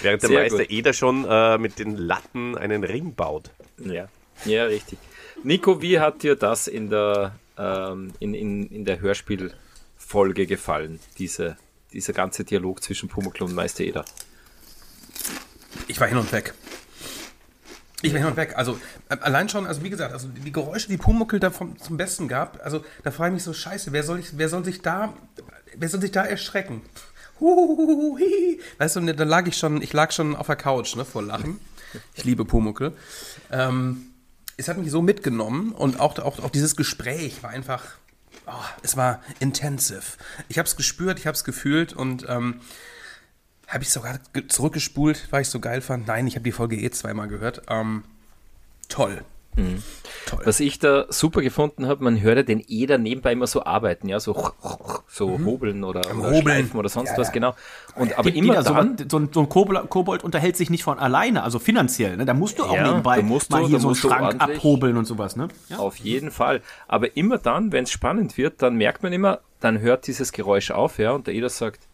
[0.04, 0.72] Während der Meister gut.
[0.72, 3.52] Eder schon äh, mit den Latten einen Ring baut.
[3.80, 4.08] ja,
[4.46, 5.00] ja, richtig.
[5.44, 11.58] Nico, wie hat dir das in der, ähm, in, in, in der Hörspielfolge gefallen, diese,
[11.92, 14.06] dieser ganze Dialog zwischen Pumuckl und Meister Eder?
[15.88, 16.54] Ich war hin und weg.
[18.02, 18.54] Ich war hin und weg.
[18.58, 21.98] Also äh, allein schon, also wie gesagt, also die Geräusche, die Pumuckel da vom, zum
[21.98, 24.82] Besten gab, also da frage ich mich so, scheiße, wer soll, ich, wer soll sich
[24.82, 25.13] da,
[25.76, 26.82] wer soll sich da erschrecken?
[27.39, 31.22] Weißt du, ne, da lag ich schon, ich lag schon auf der Couch, ne, vor
[31.24, 31.60] Lachen.
[32.15, 32.93] Ich liebe Pumuckel.
[33.52, 34.08] Ähm,
[34.58, 37.84] es hat mich so mitgenommen und auch, auch, auch dieses Gespräch war einfach,
[38.48, 40.02] oh, es war intensive.
[40.48, 42.62] Ich habe es gespürt, ich habe es gefühlt und ähm,
[43.67, 46.08] habe ich sogar ge- zurückgespult, weil ich so geil fand.
[46.08, 47.63] Nein, ich habe die Folge eh zweimal gehört.
[47.69, 48.04] Ähm,
[48.89, 49.24] toll.
[50.26, 50.39] Toll.
[50.46, 54.08] Was ich da super gefunden habe, man hört ja den Eder nebenbei immer so arbeiten,
[54.08, 54.52] ja, so,
[55.08, 56.42] so hobeln oder, oder Hobeln.
[56.42, 57.54] schleifen oder sonst Ja, was, genau.
[57.96, 60.98] Und aber Die- immer die dann, so, ein- so ein Kobold, unterhält sich nicht von
[60.98, 62.16] alleine, also finanziell.
[62.18, 62.26] Ne?
[62.26, 65.06] Da musst du auch Ja, nebenbei musst du- mal hier so einen Schrank abhobeln und
[65.06, 65.36] sowas.
[65.36, 65.50] Ne?
[65.70, 65.78] Ja.
[65.78, 66.62] Auf jeden Fall.
[66.88, 70.72] Aber immer dann, wenn es spannend wird, dann merkt man immer, dann hört dieses Geräusch
[70.72, 71.88] auf, ja, und der Eder sagt,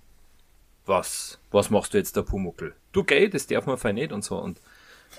[0.86, 2.74] was, was machst du jetzt da, Pumuckel?
[2.91, 4.38] Du geh, das darf man fein nicht und so.
[4.38, 4.60] Und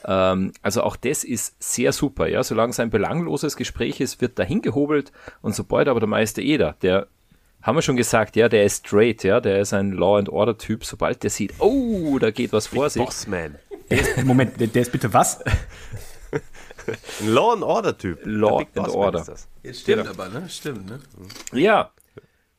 [0.04, 2.42] ähm, also auch das ist sehr super, ja.
[2.42, 6.76] Solange es ein belangloses Gespräch ist, wird dahin gehobelt und sobald aber der Meister Eder,
[6.82, 7.06] der
[7.62, 10.56] haben wir schon gesagt, ja, der ist straight, ja, der ist ein Law and Order
[10.56, 10.82] Typ.
[10.84, 13.56] Sobald der sieht, oh, da geht was vor sich, Bossman.
[14.24, 15.40] Moment, der, der ist bitte was?
[17.20, 18.20] Ein Law and Order Typ.
[18.24, 19.18] Law and Bossman Order.
[19.20, 19.48] ist das.
[19.62, 20.48] Jetzt stimmt aber, ne?
[20.48, 21.00] Stimmt, ne?
[21.52, 21.90] Ja,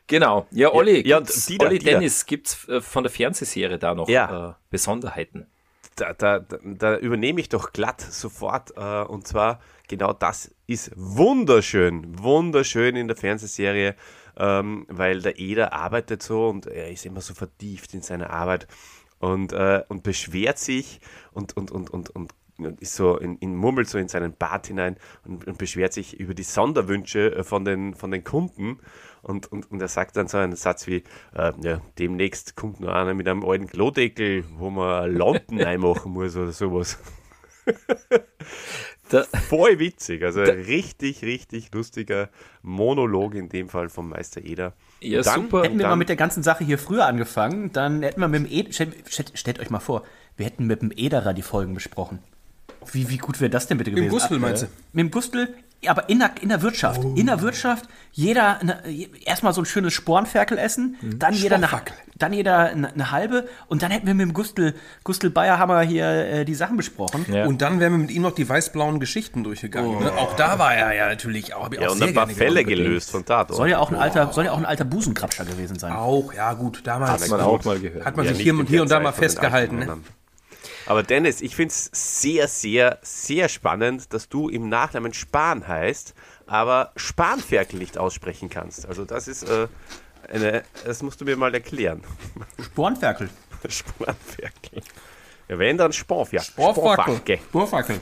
[0.07, 0.45] genau.
[0.51, 1.91] Ja, Olli, ja, Dieter, Olli Dieter.
[1.93, 4.49] Dennis, gibt's äh, von der Fernsehserie da noch Ja.
[4.51, 5.47] äh, Besonderheiten?
[5.95, 8.71] Da, da, da, übernehme ich doch glatt sofort.
[8.77, 12.17] Äh, und zwar, genau das ist wunderschön.
[12.17, 13.95] Wunderschön in der Fernsehserie,
[14.37, 18.67] ähm, weil der Eder arbeitet so und er ist immer so vertieft in seine Arbeit
[19.19, 21.01] und, äh, und beschwert sich
[21.33, 22.33] und, und, und, und, und
[22.79, 26.33] ist so in, in murmelt so in seinen Bart hinein und, und beschwert sich über
[26.33, 28.79] die Sonderwünsche äh, von den, von den Kunden
[29.21, 31.03] und, und, und er sagt dann so einen Satz wie,
[31.35, 36.35] äh, ja, demnächst kommt noch einer mit einem alten Klodeckel, wo man Lampen reinmachen muss
[36.35, 36.97] oder sowas.
[39.09, 42.29] Da, Voll witzig, also richtig, richtig lustiger
[42.63, 44.73] Monolog in dem Fall vom Meister Eder.
[45.01, 45.63] Ja, dann, super.
[45.63, 48.41] Hätten wir dann, mal mit der ganzen Sache hier früher angefangen, dann hätten wir mit
[48.41, 50.03] dem Eder, stellt, stellt, stellt euch mal vor,
[50.37, 52.19] wir hätten mit dem Ederer die Folgen besprochen.
[52.91, 54.05] Wie, wie gut wäre das denn bitte gewesen?
[54.05, 54.67] Im Gustl Äh, meinst du?
[54.93, 55.53] Mit dem Gustl, ja,
[55.87, 57.03] aber in der, in der Wirtschaft.
[57.15, 58.83] In der Wirtschaft, jeder eine,
[59.25, 61.69] erstmal so ein schönes Spornferkel essen, dann jeder eine,
[62.15, 66.05] dann jeder eine, eine halbe und dann hätten wir mit dem Gustl, Gustl Bayerhammer hier
[66.05, 67.25] äh, die Sachen besprochen.
[67.31, 67.45] Ja.
[67.45, 69.99] Und dann wären wir mit ihm noch die weiß-blauen Geschichten durchgegangen.
[70.03, 70.11] Ne?
[70.13, 71.71] Auch da war er ja natürlich auch.
[71.73, 73.57] ja, auch und ein paar Fälle gelöst von Tatort.
[73.57, 75.93] Soll ja auch ein alter, soll ja auch ein alter Busenkrabscher gewesen sein.
[75.93, 78.05] Auch, ja gut, damals Hat man auch mal gehört.
[78.05, 79.79] hat man Ja, sich hier und hier und da mal festgehalten.
[79.79, 80.03] alten Ne?
[80.91, 86.13] Aber Dennis, ich finde es sehr, sehr, sehr spannend, dass du im Nachnamen Spahn heißt,
[86.47, 88.85] aber Spanferkel nicht aussprechen kannst.
[88.85, 89.69] Also das ist äh,
[90.29, 92.03] eine, das musst du mir mal erklären.
[92.61, 93.29] Spornferkel.
[93.69, 94.81] Spanferkel.
[95.47, 96.41] Ja, wenn, dann Sporf, ja.
[96.41, 97.15] Sporfackel.
[97.15, 97.37] Sporfacke.
[97.37, 97.99] Sporfackel.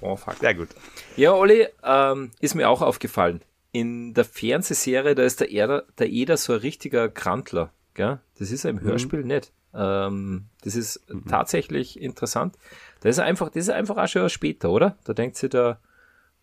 [0.00, 0.34] Oh, fuck.
[0.40, 0.70] Sehr gut.
[1.16, 3.40] Ja, Olli, ähm, ist mir auch aufgefallen.
[3.70, 7.72] In der Fernsehserie, da ist der Eder, der Eder so ein richtiger Krantler.
[7.94, 8.18] Gell?
[8.40, 8.78] Das ist er Mhm.
[8.80, 9.52] im Hörspiel nicht.
[9.74, 12.56] Ähm, das ist tatsächlich interessant.
[13.00, 14.96] Das ist einfach, das ist einfach auch schon später, oder?
[15.04, 15.78] Da denkt sich der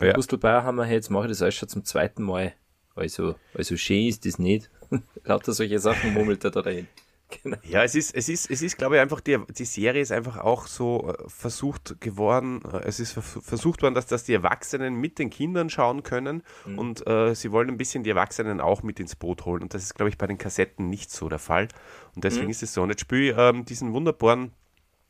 [0.01, 0.13] ja.
[0.13, 2.53] Gustl Bayerhammer, hey, jetzt mache ich das alles schon zum zweiten Mal.
[2.95, 4.69] Also, also schön ist das nicht.
[5.23, 6.87] Lauter solche Sachen murmelt er da dahin.
[7.43, 7.57] Genau.
[7.63, 10.37] Ja, es ist, es ist, es ist, glaube ich, einfach, die, die Serie ist einfach
[10.37, 14.95] auch so äh, versucht geworden, äh, es ist vers- versucht worden, dass, dass die Erwachsenen
[14.95, 16.41] mit den Kindern schauen können
[16.75, 19.83] und äh, sie wollen ein bisschen die Erwachsenen auch mit ins Boot holen und das
[19.83, 21.67] ist, glaube ich, bei den Kassetten nicht so der Fall
[22.15, 22.81] und deswegen ist es so.
[22.81, 24.51] Und jetzt spiele ich ähm, diesen wunderbaren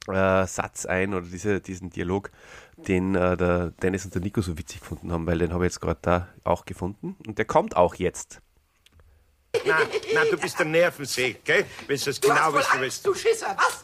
[0.07, 2.31] äh, Satz ein oder diese, diesen Dialog,
[2.87, 5.71] den äh, der Dennis und der Nico so witzig gefunden haben, weil den habe ich
[5.73, 8.41] jetzt gerade da auch gefunden und der kommt auch jetzt.
[9.65, 9.77] Na,
[10.13, 11.65] na, du bist der Nervensäge, gell?
[11.87, 13.05] Wenn du das genau wissen willst.
[13.05, 13.83] Du Schisser, was?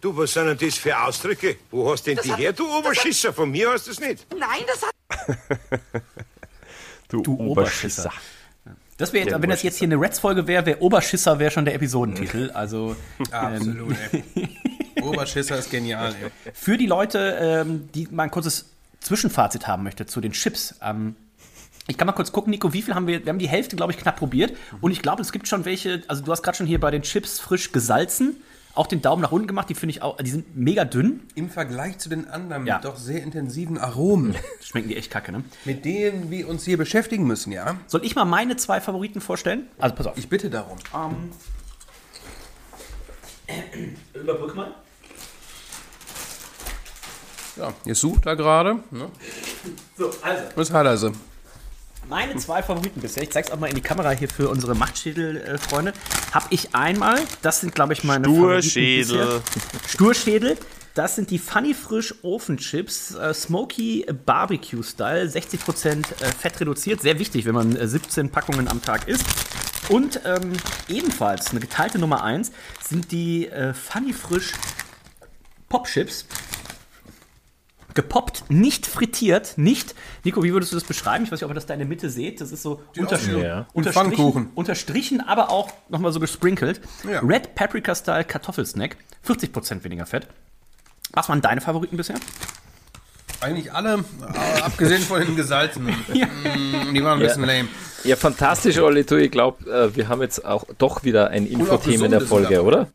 [0.00, 1.56] Du, was sind denn das für Ausdrücke?
[1.70, 3.32] Wo hast denn die hat- her, du Oberschisser?
[3.32, 4.26] Von mir hast du es nicht.
[4.30, 6.02] Nein, das hat.
[7.08, 8.12] Du, Oberschisser.
[8.96, 11.74] Das wäre, Der wenn das jetzt hier eine Reds-Folge wäre, wäre Oberschisser wäre schon der
[11.74, 12.50] Episodentitel.
[12.54, 12.96] Also
[13.30, 14.48] Absolut, ey.
[15.02, 16.52] Oberschisser ist genial, ey.
[16.54, 18.70] für die Leute, ähm, die mal ein kurzes
[19.00, 20.74] Zwischenfazit haben möchte zu den Chips.
[20.82, 21.14] Ähm,
[21.88, 23.24] ich kann mal kurz gucken, Nico, wie viel haben wir?
[23.24, 24.56] Wir haben die Hälfte, glaube ich, knapp probiert.
[24.80, 27.02] Und ich glaube, es gibt schon welche, also du hast gerade schon hier bei den
[27.02, 28.36] Chips frisch gesalzen,
[28.74, 31.22] auch den Daumen nach unten gemacht, die finde ich auch, die sind mega dünn.
[31.34, 32.74] Im Vergleich zu den anderen Ja.
[32.76, 35.44] mit doch sehr intensiven Aromen, Schmecken die echt kacke, ne?
[35.64, 37.76] mit denen wir uns hier beschäftigen müssen, ja?
[37.86, 39.66] Soll ich mal meine zwei Favoriten vorstellen?
[39.78, 40.18] Also pass auf.
[40.18, 40.76] Ich bitte darum.
[44.14, 44.74] überbrück mal.
[47.56, 48.80] Ja, ihr sucht da gerade.
[48.90, 49.08] Ne?
[49.96, 50.42] So, also.
[50.54, 51.12] Was hat er so?
[52.08, 55.92] Meine zwei Favoriten bisher, ich zeig's auch mal in die Kamera hier für unsere Machtschädel-Freunde,
[56.32, 59.42] habe ich einmal, das sind glaube ich meine Sturschädel.
[59.88, 60.56] Sturschädel,
[60.94, 67.18] das sind die Funny Frisch Ofenchips, äh, Smoky Barbecue Style, 60% äh, Fett reduziert, sehr
[67.18, 69.26] wichtig, wenn man äh, 17 Packungen am Tag isst.
[69.88, 70.52] Und ähm,
[70.88, 72.52] ebenfalls eine geteilte Nummer 1
[72.88, 74.52] sind die äh, Funny Frisch
[75.68, 76.24] Popchips
[77.96, 79.96] gepoppt, nicht frittiert, nicht.
[80.22, 81.24] Nico, wie würdest du das beschreiben?
[81.24, 82.40] Ich weiß nicht, ob ihr das da in der Mitte seht.
[82.40, 83.66] Das ist so unterstrichen, Ja.
[83.72, 86.80] unterstrichen, unterstrichen, aber auch nochmal so gesprinkelt.
[87.10, 87.20] Ja.
[87.20, 90.28] Red Paprika Style Kartoffelsnack, 40% weniger Fett.
[91.12, 92.16] Was waren deine Favoriten bisher?
[93.40, 94.02] Eigentlich alle,
[94.64, 95.94] abgesehen von den gesalzenen.
[96.08, 97.68] Mm, Die waren ein bisschen lame.
[98.04, 102.04] Ja, fantastisch, Olli, du, ich glaube, äh, wir haben jetzt auch doch wieder ein Infothema
[102.06, 102.88] in der Folge, oder?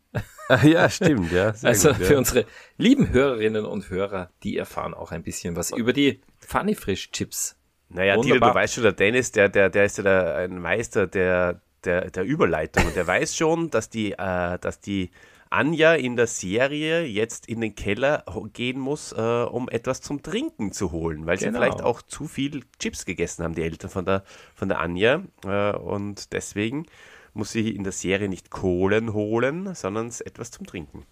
[0.64, 1.54] ja, stimmt, ja.
[1.54, 2.06] sehr Also gut, ja.
[2.06, 2.46] für unsere
[2.78, 7.58] lieben Hörerinnen und Hörer, die erfahren auch ein bisschen was über die Funny Frisch Chips.
[7.90, 8.52] Naja, Wunderbar.
[8.52, 12.10] du weißt schon, der Dennis, der, der, der ist ja der, ein Meister der, der,
[12.10, 12.86] der Überleitung.
[12.86, 15.12] Und der weiß schon, dass die, äh, dass die
[15.50, 20.72] Anja in der Serie jetzt in den Keller gehen muss, äh, um etwas zum Trinken
[20.72, 21.60] zu holen, weil sie Genau.
[21.60, 24.24] vielleicht auch zu viel Chips gegessen haben, die Eltern von der,
[24.56, 25.24] von der Anja.
[25.46, 26.86] Äh, und deswegen
[27.34, 31.06] muss sie in der Serie nicht Kohlen holen, sondern etwas zum Trinken.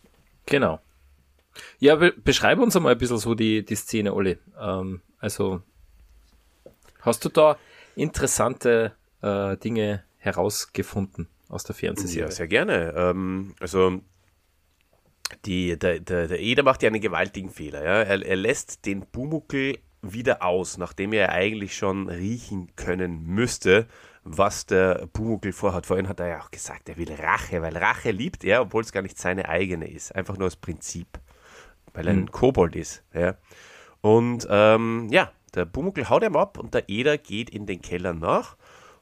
[0.46, 0.80] Genau.
[1.80, 4.38] Ja, be beschreibe uns einmal ein bisschen so die, die Szene, Olli.
[4.60, 5.62] Ähm, also,
[7.02, 7.58] hast du da
[7.96, 12.30] interessante äh, Dinge herausgefunden aus der Fernsehserie?
[12.30, 12.94] Ja, sehr gerne.
[12.96, 14.02] Ähm, also
[15.46, 17.84] die, der, der, der Eder macht ja einen gewaltigen Fehler.
[17.84, 18.04] Ja?
[18.04, 23.88] Er, er lässt den Bumuckel wieder aus, nachdem er eigentlich schon riechen können müsste,
[24.32, 25.88] was der Bumuckel vorhat.
[25.88, 28.92] Vorhin hat er ja auch gesagt, er will Rache, weil Rache liebt er, obwohl es
[28.92, 30.16] gar nicht seine eigene ist.
[30.16, 31.20] Einfach nur aus Prinzip,
[31.94, 33.04] weil er ein Kobold ist.
[33.14, 33.36] Ja?
[34.02, 38.14] Und ähm, ja, der Bumuckel haut ihm ab und der Eder geht in den Keller
[38.14, 38.56] nach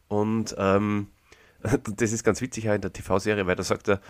[0.08, 1.12] und ähm,
[1.62, 4.02] das ist ganz witzig auch in der TV-Serie, weil da sagt er,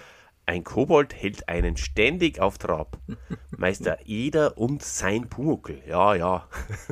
[0.45, 2.99] ein Kobold hält einen ständig auf Trab.
[3.58, 5.82] Meister Eder und sein Pumuckel.
[5.88, 6.47] Ja, ja.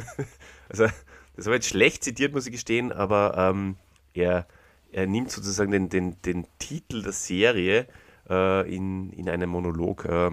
[0.69, 0.87] also,
[1.35, 3.77] das war jetzt schlecht zitiert, muss ich gestehen, aber ähm,
[4.15, 4.47] er,
[4.91, 7.87] er nimmt sozusagen den, den, den Titel der Serie
[8.29, 10.31] äh, in, in einem Monolog äh,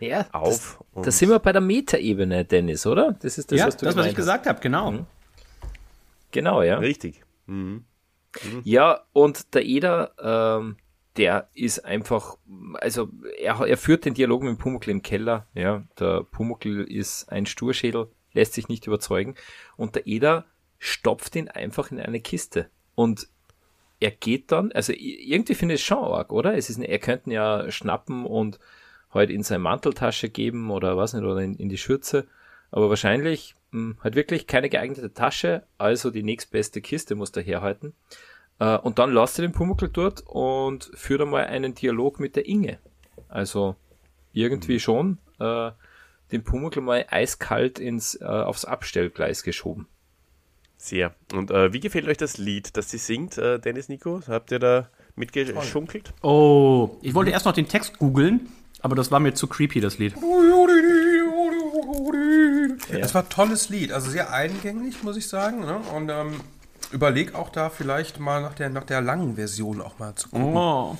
[0.00, 0.82] Ja, auf.
[0.94, 3.16] Das, da sind wir bei der Metaebene, Dennis, oder?
[3.20, 4.92] Das ist das, ja, was du das, was ich gesagt habe, genau.
[4.92, 5.06] Mhm.
[6.30, 6.78] Genau, ja.
[6.78, 7.22] Richtig.
[8.62, 10.76] Ja, und der Eder, ähm,
[11.16, 12.36] der ist einfach,
[12.74, 15.46] also er, er führt den Dialog mit dem Pumuckl im Keller.
[15.54, 19.34] Ja, der Pumuckl ist ein Sturschädel, lässt sich nicht überzeugen.
[19.76, 20.46] Und der Eder
[20.78, 22.70] stopft ihn einfach in eine Kiste.
[23.00, 23.28] Und
[23.98, 26.54] er geht dann, also irgendwie finde ich es schon arg, oder?
[26.54, 28.60] Es ist, er könnte ihn ja schnappen und
[29.10, 32.26] halt in seine Manteltasche geben oder was nicht, oder in, in die Schürze.
[32.70, 37.94] Aber wahrscheinlich mh, hat wirklich keine geeignete Tasche, also die nächstbeste Kiste muss er herhalten.
[38.58, 42.46] Äh, und dann lasst er den Pumuckl dort und führt einmal einen Dialog mit der
[42.46, 42.80] Inge.
[43.30, 43.76] Also
[44.34, 45.70] irgendwie schon äh,
[46.32, 49.88] den Pumuckl mal eiskalt ins, äh, aufs Abstellgleis geschoben.
[50.82, 51.14] Sehr.
[51.34, 54.22] Und äh, wie gefällt euch das Lied, das sie singt, äh, Dennis Nico?
[54.26, 56.14] Habt ihr da mitgeschunkelt?
[56.22, 58.48] Oh, ich wollte erst noch den Text googeln,
[58.80, 60.14] aber das war mir zu creepy, das Lied.
[62.90, 65.60] Das war ein tolles Lied, also sehr eingängig, muss ich sagen.
[65.60, 65.76] Ne?
[65.94, 66.40] Und ähm,
[66.92, 70.56] überleg auch da vielleicht mal nach der, nach der langen Version auch mal zu gucken,
[70.56, 70.96] Oh.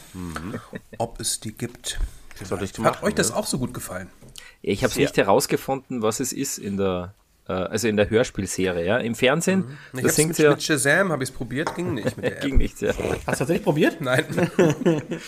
[0.99, 1.99] ob es die gibt.
[2.45, 3.37] Soll ich Hat machen, euch das ne?
[3.37, 4.11] auch so gut gefallen?
[4.61, 5.05] Ich habe Sehr.
[5.05, 7.15] nicht herausgefunden, was es ist in der,
[7.53, 8.85] also in der Hörspielserie.
[8.85, 8.99] Ja?
[8.99, 9.77] Im Fernsehen, Mhm.
[9.95, 12.17] Ich da hab's singt mit, sie ja, mit Shazam habe ich es probiert, ging nicht
[12.17, 12.41] mit der App.
[12.43, 12.81] ging nicht.
[12.81, 12.91] Ja.
[12.91, 14.01] Hast du tatsächlich probiert?
[14.01, 14.25] Nein.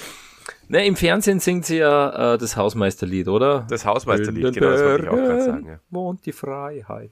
[0.68, 3.66] Ne, Im Fernsehen singt sie ja äh, das Hausmeisterlied, oder?
[3.68, 5.66] Das Hausmeisterlied, genau, das wollte ich auch gerade sagen.
[5.66, 5.80] Ja.
[5.90, 7.11] Wohnt die Freiheit.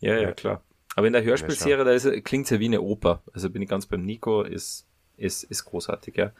[0.00, 0.62] Ja, ja, klar.
[0.96, 3.22] Aber in der Hörspielserie, da ist, klingt ja wie eine Oper.
[3.32, 4.86] Also bin ich ganz beim Nico, ist,
[5.16, 6.32] ist, ist großartig, ja.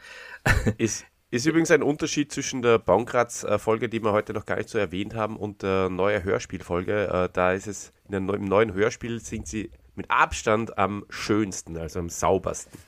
[0.78, 4.78] Ist, ist übrigens ein Unterschied zwischen der Baumkratz-Folge, die wir heute noch gar nicht so
[4.78, 7.08] erwähnt haben, und der neuen Hörspielfolge.
[7.08, 12.08] Äh, Da ist es, im neuen Hörspiel singt sie mit Abstand am schönsten, also am
[12.08, 12.78] saubersten.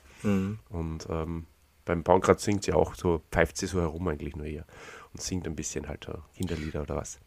[0.69, 1.47] Und ähm,
[1.85, 4.65] beim Baumkratz singt sie auch so, pfeift sie so herum eigentlich nur hier
[5.13, 7.21] und singt ein bisschen halt so Kinderlieder oder was.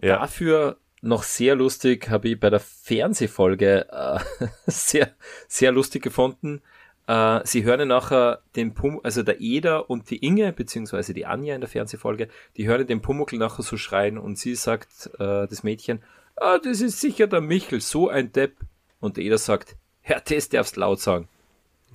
[0.00, 4.18] Ja, Dafür noch sehr lustig, habe ich bei der Fernsehfolge äh,
[4.66, 5.12] sehr,
[5.46, 6.62] sehr lustig gefunden.
[7.08, 11.24] Äh, sie hören ja nachher den Pum, also der Eder und die Inge, beziehungsweise die
[11.24, 15.46] Anja in der Fernsehfolge, die hören den Pumuckl nachher so schreien und sie sagt, äh,
[15.48, 16.02] das Mädchen,
[16.36, 18.58] ah, das ist sicher der Michel, so ein Depp.
[19.00, 21.28] Und der Eder sagt, Herr Test darfst laut sagen.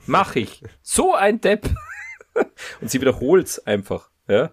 [0.07, 0.63] Mach ich.
[0.81, 1.69] So ein Depp.
[2.81, 4.51] und sie wiederholt's einfach, ja.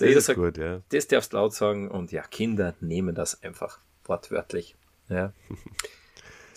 [0.00, 0.80] Der Eder das ist sagt, gut, ja.
[0.88, 4.74] das darfst laut sagen und ja, Kinder nehmen das einfach wortwörtlich.
[5.10, 5.34] Ja.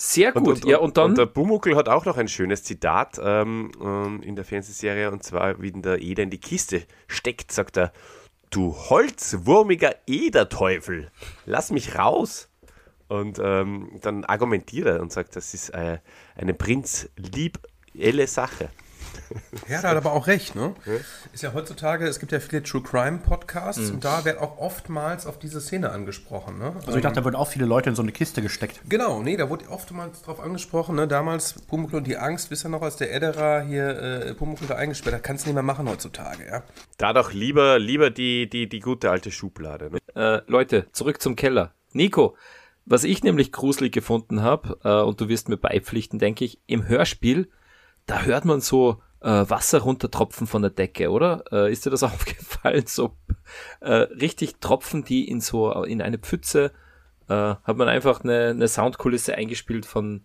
[0.03, 0.65] Sehr gut.
[0.65, 1.11] ja, und dann.
[1.11, 5.21] Und der Bumuckel hat auch noch ein schönes Zitat ähm, ähm, in der Fernsehserie, und
[5.21, 7.93] zwar, wie der Eder in die Kiste steckt, sagt er,
[8.49, 11.11] du holzwurmiger Ederteufel,
[11.45, 12.49] lass mich raus.
[13.09, 15.99] Und ähm, dann argumentiert er und sagt, das ist äh,
[16.35, 18.69] eine prinzliebelle Sache.
[19.67, 20.73] Ja, da hat aber auch recht, ne?
[21.33, 23.95] Ist ja heutzutage, es gibt ja viele True Crime Podcasts Mhm.
[23.95, 26.73] und da wird auch oftmals auf diese Szene angesprochen, ne?
[26.85, 28.81] Also ich dachte, da würden auch viele Leute in so eine Kiste gesteckt.
[28.89, 31.07] Genau, nee, da wurde oftmals drauf angesprochen, ne?
[31.07, 34.75] Damals Pumuckl und die Angst, wisst ihr noch, als der Ederer hier äh, Pumuckl da
[34.75, 36.63] eingesperrt hat, kannst du nicht mehr machen heutzutage, ja?
[36.97, 39.91] Da doch lieber, lieber die, die, die gute alte Schublade.
[39.91, 39.99] Ne?
[40.15, 41.73] äh, Leute, zurück zum Keller.
[41.93, 42.35] Nico,
[42.85, 46.87] was ich nämlich gruselig gefunden habe, äh, und du wirst mir beipflichten, denke ich, im
[46.87, 47.49] Hörspiel,
[48.05, 51.43] da hört man so äh, Wasser runtertropfen von der Decke, oder?
[51.51, 52.83] Äh, ist dir das aufgefallen?
[52.87, 53.15] So
[53.81, 56.71] äh, richtig Tropfen, die in so in eine Pfütze,
[57.29, 60.23] äh, hat man einfach eine, eine Soundkulisse eingespielt von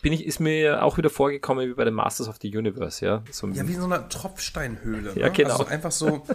[0.00, 3.22] bin ich, ist mir auch wieder vorgekommen wie bei den Masters of the Universe, ja.
[3.30, 5.12] So, Ja, wie in so einer Tropfsteinhöhle.
[5.14, 5.32] Ja, ne?
[5.32, 5.52] genau.
[5.52, 6.26] Also einfach so,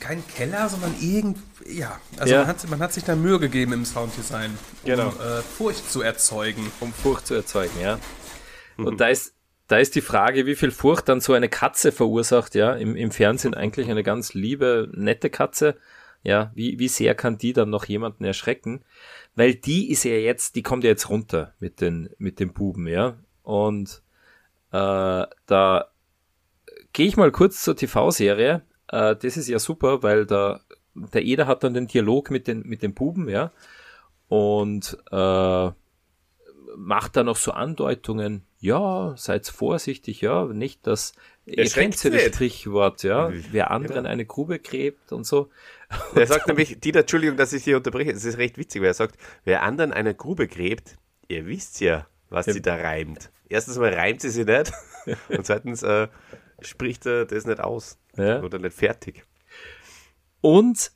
[0.00, 2.00] kein Keller, sondern irgend, ja.
[2.16, 2.40] Also Ja.
[2.40, 5.08] Man, hat, man hat sich da Mühe gegeben im Sounddesign, um Genau.
[5.10, 6.68] äh, Furcht zu erzeugen.
[6.80, 8.00] um Furcht zu erzeugen, ja.
[8.76, 9.34] Und da ist,
[9.68, 13.10] da ist die Frage, wie viel Furcht dann so eine Katze verursacht, ja, im, im
[13.10, 15.76] Fernsehen eigentlich eine ganz liebe, nette Katze,
[16.22, 18.84] ja, wie, wie sehr kann die dann noch jemanden erschrecken?
[19.34, 22.86] Weil die ist ja jetzt, die kommt ja jetzt runter mit den, mit den Buben,
[22.86, 23.16] ja.
[23.42, 24.02] Und
[24.70, 25.88] äh, da
[26.92, 28.62] gehe ich mal kurz zur TV-Serie.
[28.88, 30.60] Äh, das ist ja super, weil da,
[30.94, 33.52] der Eder hat dann den Dialog mit den, mit den Buben, ja.
[34.28, 35.70] Und äh,
[36.76, 41.14] macht da noch so Andeutungen, ja, seid vorsichtig, ja, nicht, dass
[41.46, 42.22] ihr kennt ja das.
[42.22, 43.66] Sprichwort, ja, wer Genau.
[43.66, 45.50] anderen eine Grube gräbt und so.
[46.14, 48.94] Er sagt nämlich, Dieter, Entschuldigung, dass ich hier unterbreche, das ist recht witzig, weil er
[48.94, 50.96] sagt, wer anderen eine Grube gräbt,
[51.28, 53.30] ihr wisst ja, was sie da reimt.
[53.48, 54.72] Erstens mal reimt sie sie nicht
[55.28, 56.08] und zweitens äh,
[56.62, 58.40] spricht er das nicht aus Ja.
[58.42, 59.24] oder nicht fertig.
[60.40, 60.92] Und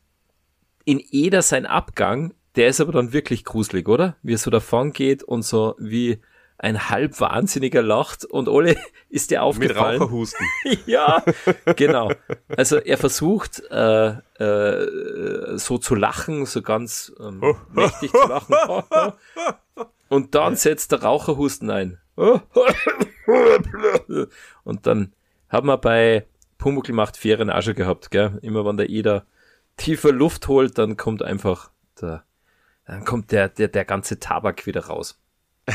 [0.84, 4.16] in Eder sein Abgang, der ist aber dann wirklich gruselig, oder?
[4.22, 6.20] Wie er so davon geht und so wie
[6.58, 8.76] ein halb Wahnsinniger lacht und alle
[9.10, 10.00] ist dir Mit aufgefallen.
[10.00, 10.46] Raucherhusten.
[10.86, 11.22] ja,
[11.76, 12.10] genau.
[12.56, 17.42] Also er versucht äh, äh, so zu lachen, so ganz ähm,
[17.72, 18.54] mächtig zu lachen.
[20.08, 21.98] Und dann setzt der Raucherhusten ein.
[24.64, 25.12] Und dann
[25.48, 26.26] haben wir bei
[26.58, 28.38] Pumuckl macht Ferien auch schon gehabt, gell?
[28.40, 29.26] Immer wenn der Eder
[29.76, 32.22] tiefer Luft holt, dann kommt einfach der,
[32.86, 35.18] dann kommt der, der, der ganze Tabak wieder raus.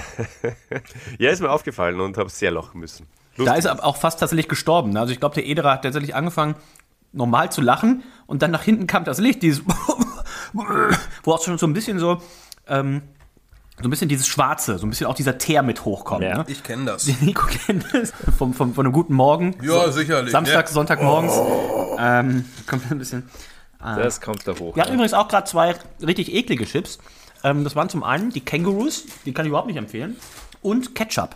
[1.20, 3.08] Ja, ist mir aufgefallen und habe sehr lachen müssen.
[3.38, 4.92] Da ist er aber auch fast tatsächlich gestorben.
[4.92, 5.00] ne?
[5.00, 6.56] Also ich glaube, der Ederer hat tatsächlich angefangen,
[7.12, 9.64] normal zu lachen und dann nach hinten kam das Licht, dieses
[11.24, 12.22] wo auch schon so ein bisschen so,
[12.68, 13.02] ähm,
[13.78, 16.24] so ein bisschen dieses Schwarze, so ein bisschen auch dieser Teer mit hochkommt.
[16.24, 16.38] Ja.
[16.40, 16.46] Ne?
[16.48, 17.08] Ich kenne das.
[17.22, 19.56] Nico kennt das vom, vom, von einem guten Morgen.
[19.62, 20.32] Ja, sicherlich.
[20.32, 20.74] Samstag, Ja.
[20.74, 21.34] Sonntagmorgens.
[22.00, 23.30] Ähm, kommt ein bisschen.
[23.82, 24.76] Das kommt da hoch.
[24.76, 27.00] Wir hatten übrigens auch gerade zwei richtig eklige Chips.
[27.44, 30.16] Ähm, das waren zum einen die Kangaroos, die kann ich überhaupt nicht empfehlen,
[30.62, 31.36] und Ketchup.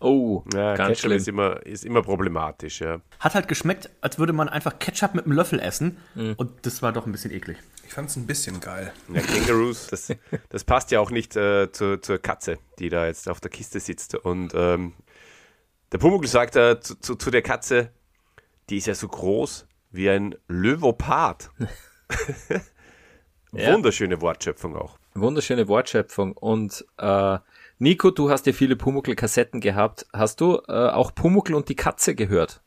[0.00, 1.16] Oh, Ja, ganz Ketchup schlimm.
[1.18, 3.00] ist immer, ist immer problematisch, ja.
[3.20, 5.96] Hat halt geschmeckt, als würde man einfach Ketchup mit einem Löffel essen.
[6.14, 7.56] Und das war doch ein bisschen eklig.
[7.86, 8.92] Ich fand es ein bisschen geil.
[9.12, 10.12] Ja, Kangaroos, das,
[10.48, 13.80] das passt ja auch nicht äh, zur, zur Katze, die da jetzt auf der Kiste
[13.80, 14.14] sitzt.
[14.14, 14.92] Und ähm,
[15.92, 17.90] der Pumuckl sagt äh, zu, zu, zu der Katze,
[18.68, 21.50] die ist ja so groß wie ein Löwopard.
[23.52, 24.98] Wunderschöne Wortschöpfung auch.
[25.14, 26.32] Wunderschöne Wortschöpfung.
[26.32, 27.38] Und äh,
[27.78, 30.06] Nico, du hast ja viele Pumuckl-Kassetten gehabt.
[30.12, 32.62] Hast du äh, auch Pumuckl und die Katze gehört?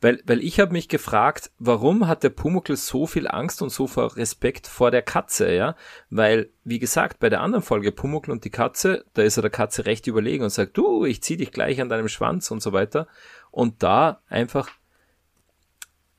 [0.00, 3.86] Weil, weil ich habe mich gefragt, warum hat der Pumuckl so viel Angst und so
[3.86, 5.76] viel Respekt vor der Katze, ja?
[6.08, 9.50] Weil, wie gesagt, bei der anderen Folge Pumuckl und die Katze, da ist er der
[9.50, 12.72] Katze recht überlegen und sagt, du, ich zieh dich gleich an deinem Schwanz und so
[12.72, 13.08] weiter.
[13.50, 14.70] Und da einfach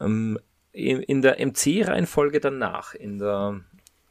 [0.02, 0.40] ähm,
[0.74, 3.62] in, der MC-Reihenfolge danach, in der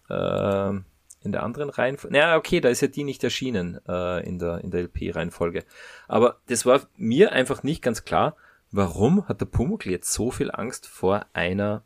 [0.09, 0.81] äh,
[1.23, 2.17] in der anderen Reihenfolge.
[2.17, 5.65] Na, okay, da ist ja die nicht erschienen äh, in der, in der LP-Reihenfolge.
[6.09, 8.37] Aber das war mir einfach nicht ganz klar,
[8.71, 11.83] warum hat der Pumuckl jetzt so viel Angst vor einer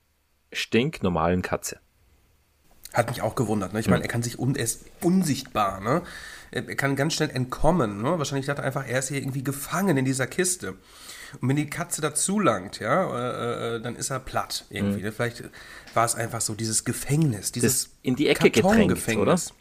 [0.53, 1.81] stinknormalen Katze?
[2.93, 3.73] Hat mich auch gewundert.
[3.73, 3.81] Ne?
[3.81, 5.81] Ich meine, er kann sich un er ist unsichtbar.
[5.81, 6.03] Ne?
[6.53, 8.03] Er er kann ganz schnell entkommen.
[8.03, 8.19] Ne?
[8.19, 10.77] Wahrscheinlich dachte er einfach, er ist hier irgendwie gefangen in dieser Kiste.
[11.41, 15.03] Und wenn die Katze dazu langt, ja, äh, äh, dann ist er platt irgendwie.
[15.03, 15.12] Ne?
[15.12, 15.45] Vielleicht
[15.95, 19.53] war es einfach so dieses Gefängnis, dieses Das in die Ecke gedrängt, Kartongefängnis.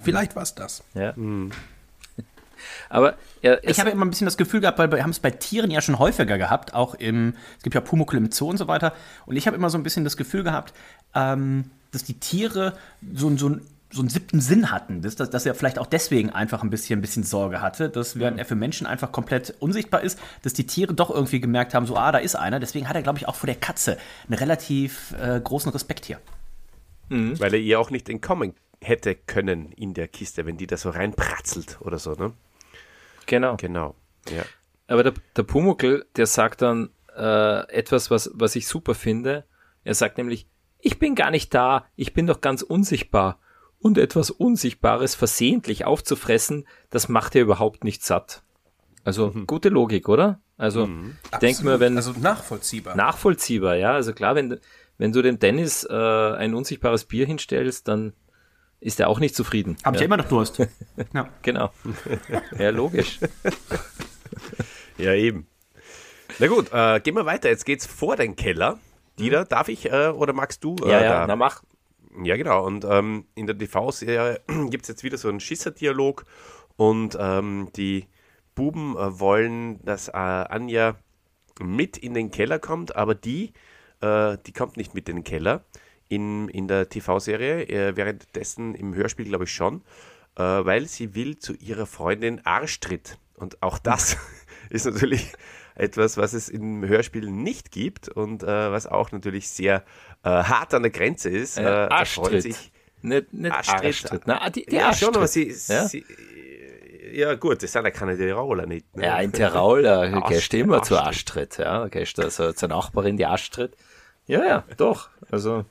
[0.00, 0.82] Vielleicht war es das.
[0.94, 1.14] Ja.
[2.88, 5.30] Aber er, Ich habe immer ein bisschen das Gefühl gehabt, weil wir haben es bei
[5.30, 8.68] Tieren ja schon häufiger gehabt, auch im, es gibt ja Pumuckl im Zoo und so
[8.68, 8.92] weiter.
[9.26, 10.72] Und ich habe immer so ein bisschen das Gefühl gehabt,
[11.14, 12.76] ähm, dass die Tiere
[13.14, 13.56] so, so,
[13.92, 16.98] so einen siebten Sinn hatten, dass, dass, dass er vielleicht auch deswegen einfach ein bisschen,
[16.98, 20.66] ein bisschen Sorge hatte, dass während er für Menschen einfach komplett unsichtbar ist, dass die
[20.66, 22.58] Tiere doch irgendwie gemerkt haben, so, ah, da ist einer.
[22.58, 26.18] Deswegen hat er, glaube ich, auch vor der Katze einen relativ äh, großen Respekt hier.
[27.38, 30.90] Weil er ihr auch nicht entkommen hätte können in der Kiste, wenn die da so
[30.90, 32.32] reinpratzelt oder so, ne?
[33.26, 33.56] genau.
[33.56, 33.94] Genau.
[34.30, 34.42] Ja.
[34.88, 39.44] Aber der, der Pumuckl, der sagt dann äh, etwas, was, was ich super finde.
[39.84, 40.46] Er sagt nämlich,
[40.80, 43.38] ich bin gar nicht da, ich bin doch ganz unsichtbar.
[43.82, 48.42] Und etwas Unsichtbares versehentlich aufzufressen, das macht er überhaupt nicht satt.
[49.04, 50.40] Also gute Logik, oder?
[50.56, 50.88] Also
[51.32, 52.94] ich denke mir, wenn Also nachvollziehbar.
[52.96, 53.92] nachvollziehbar, ja.
[53.92, 54.60] Also klar, wenn,
[54.98, 58.12] wenn du dem Dennis äh, ein unsichtbares Bier hinstellst, dann
[58.78, 59.76] ist er auch nicht zufrieden.
[59.84, 60.58] Hab ich ja immer noch Durst.
[61.14, 61.28] ja.
[61.42, 61.70] Genau.
[62.58, 63.18] ja, logisch.
[64.98, 65.46] Ja, eben.
[66.38, 67.48] Na gut, äh, gehen wir weiter.
[67.48, 68.78] Jetzt geht's vor den Keller.
[69.18, 70.76] Dieter, darf ich äh, oder magst du?
[70.84, 71.26] Äh, Ja, ja, da?
[71.26, 71.62] na mach.
[72.20, 72.66] Ja, genau.
[72.66, 74.40] Und ähm, in der TV-Serie
[74.70, 76.24] gibt es jetzt wieder so einen Schisser-Dialog
[76.76, 78.06] und ähm, die
[78.54, 80.96] Buben äh, wollen, dass äh, Anja
[81.60, 83.52] mit in den Keller kommt, aber die,
[84.00, 85.64] äh, die kommt nicht mit in den Keller
[86.08, 89.82] in, in der TV-Serie, äh, währenddessen im Hörspiel glaube ich schon,
[90.36, 93.18] äh, weil sie will zu ihrer Freundin Arschtritt.
[93.34, 94.18] Und auch das
[94.70, 95.32] ist natürlich
[95.74, 99.84] etwas, was es im Hörspiel nicht gibt und äh, was auch natürlich sehr
[100.24, 101.58] äh, hart an der Grenze ist.
[101.58, 102.42] Äh, äh, Arschtritt.
[102.42, 103.84] sich Nicht, nicht Arschtritt.
[103.84, 104.22] Arschtritt.
[104.26, 105.06] Na, die, die ja, Arschtritt.
[105.06, 105.84] schon, aber sie, ja?
[105.88, 106.04] sie
[107.14, 108.96] ja gut, das sind ja keine Tiroler nicht.
[108.96, 109.04] Ne?
[109.04, 111.58] ja, in Tirol, da Arsch- gehst du immer zu Arschtritt.
[111.58, 111.58] Arschtritt.
[111.58, 113.76] Ja, da gehst du also zur Nachbarin, die Arschtritt.
[114.26, 115.10] Ja, ja, doch.
[115.30, 115.66] Also,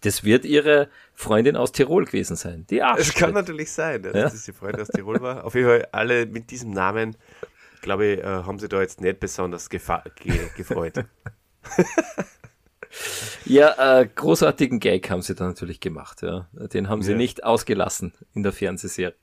[0.00, 2.66] das wird ihre Freundin aus Tirol gewesen sein.
[2.70, 3.16] Die Es Arschtritt.
[3.16, 4.22] kann natürlich sein, dass Ja.
[4.24, 5.44] das die Freundin aus Tirol war.
[5.44, 7.14] Auf jeden Fall alle mit diesem Namen,
[7.82, 9.80] glaube ich, äh, haben sie da jetzt nicht besonders ge
[10.56, 11.04] gefreut.
[13.44, 16.22] Ja, äh, großartigen Gag haben sie da natürlich gemacht.
[16.22, 16.48] Ja.
[16.72, 17.16] Den haben sie Ja.
[17.16, 19.14] nicht ausgelassen in der Fernsehserie.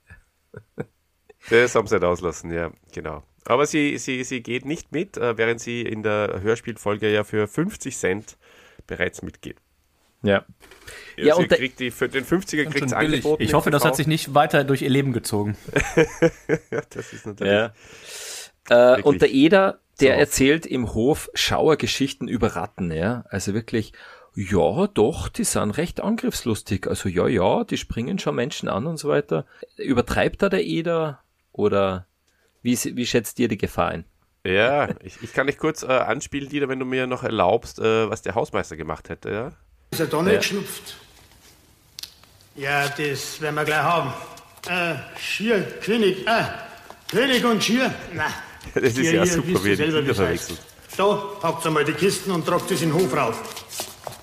[1.50, 3.24] Das haben sie nicht auslassen, ja, genau.
[3.46, 7.48] Aber sie, sie, sie geht nicht mit, äh, während sie in der Hörspielfolge ja für
[7.48, 8.38] 50 Cent
[8.86, 9.58] bereits mitgeht.
[10.22, 10.46] Ja.
[11.18, 12.94] Ja, Ja, und der- kriegt die, für den 50er kriegt billig.
[12.94, 13.42] angeboten.
[13.42, 15.58] Ich hoffe, das hat sich nicht weiter durch ihr Leben gezogen.
[16.70, 17.52] Ja, das ist natürlich.
[18.70, 18.96] Ja.
[18.98, 20.20] Äh, und der Eder, der so.
[20.20, 23.24] erzählt im Hof Schauergeschichten über Ratten, ja.
[23.30, 23.94] Also wirklich,
[24.36, 26.88] ja, doch, die sind recht angriffslustig.
[26.88, 29.46] Also ja, ja, die springen schon Menschen an und so weiter.
[29.78, 31.22] Übertreibt da der Eder
[31.52, 32.06] oder
[32.62, 34.06] wie, wie schätzt ihr die Gefahr ein?
[34.44, 38.10] Ja, ich, ich kann dich kurz äh, anspielen, Dieter, wenn du mir noch erlaubst, äh,
[38.10, 39.32] was der Hausmeister gemacht hätte.
[39.32, 39.52] Ja?
[39.92, 40.96] Ist er da nicht geschnupft?
[42.56, 44.14] Ja, das werden wir gleich haben.
[44.68, 46.44] Äh, Schier, König, äh,
[47.10, 47.94] König und Schier.
[48.14, 48.28] Na,
[48.74, 50.60] Das ist ja super, wie ihr er die verwechselt.
[50.98, 53.38] Da, packt einmal die Kisten und tragt es in den Hof rauf.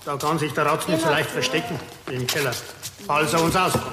[0.05, 2.53] Da kann sich der Ratz nicht so leicht verstecken, wie im Keller.
[3.07, 3.86] Falls er uns auskommt.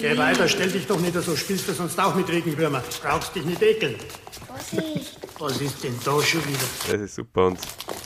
[0.00, 2.82] Geh weiter, stell dich doch nicht so, spielst du sonst auch mit Regenwürmer.
[3.02, 3.96] Brauchst dich nicht ekeln.
[5.38, 6.58] Was ist denn da schon wieder?
[6.90, 7.46] Das ist super.
[7.46, 7.58] Und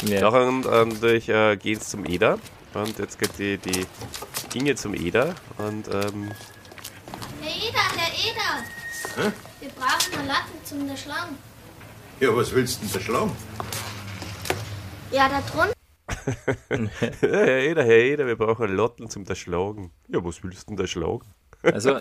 [0.03, 0.21] Ja.
[0.21, 2.39] nachher ähm, durch, äh, geht's zum Eder
[2.75, 3.87] Und jetzt geht die, die
[4.55, 6.31] Inge zum Eder und ähm,
[7.41, 9.33] Herr Eder, Herr Eder.
[9.61, 11.37] Wir brauchen eine Latte zum der Schlangen.
[12.19, 13.37] Ja, was willst du denn da schlagen?
[15.13, 16.91] Ja, da drunten.
[17.21, 19.93] ja, Herr Eder, Herr Eder, wir brauchen Lotten zum da schlagen.
[20.09, 21.27] Ja, was willst du denn da schlagen?
[21.63, 22.01] Also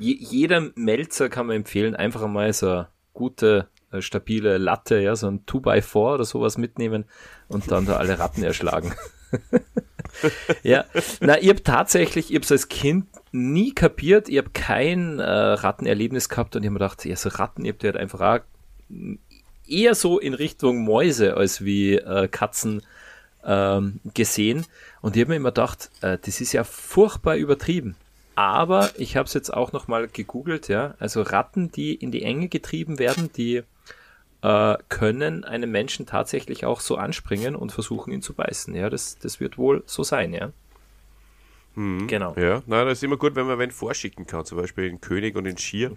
[0.00, 5.14] je, jeder Melzer kann man empfehlen, einfach einmal so eine gute, äh, stabile Latte, ja,
[5.14, 7.04] so ein 2x4 oder sowas mitnehmen
[7.46, 8.92] und dann da alle Ratten erschlagen.
[10.62, 10.84] ja,
[11.20, 15.24] na, ich habe tatsächlich, ich habe es als Kind nie kapiert, ich habe kein äh,
[15.24, 18.40] Rattenerlebnis gehabt und ich habe mir gedacht, ja, so Ratten, habe die halt einfach auch
[19.66, 22.82] eher so in Richtung Mäuse als wie äh, Katzen
[23.44, 24.66] ähm, gesehen.
[25.00, 27.96] Und ich habe mir immer gedacht, äh, das ist ja furchtbar übertrieben.
[28.34, 30.94] Aber ich habe es jetzt auch nochmal gegoogelt, ja.
[30.98, 33.62] Also Ratten, die in die Enge getrieben werden, die
[34.42, 38.74] äh, können einem Menschen tatsächlich auch so anspringen und versuchen, ihn zu beißen.
[38.74, 40.50] Ja, das, das wird wohl so sein, ja.
[41.74, 42.34] Genau.
[42.36, 45.36] Ja, na, das ist immer gut, wenn man wen vorschicken kann, zum Beispiel den König
[45.36, 45.92] und den Schier.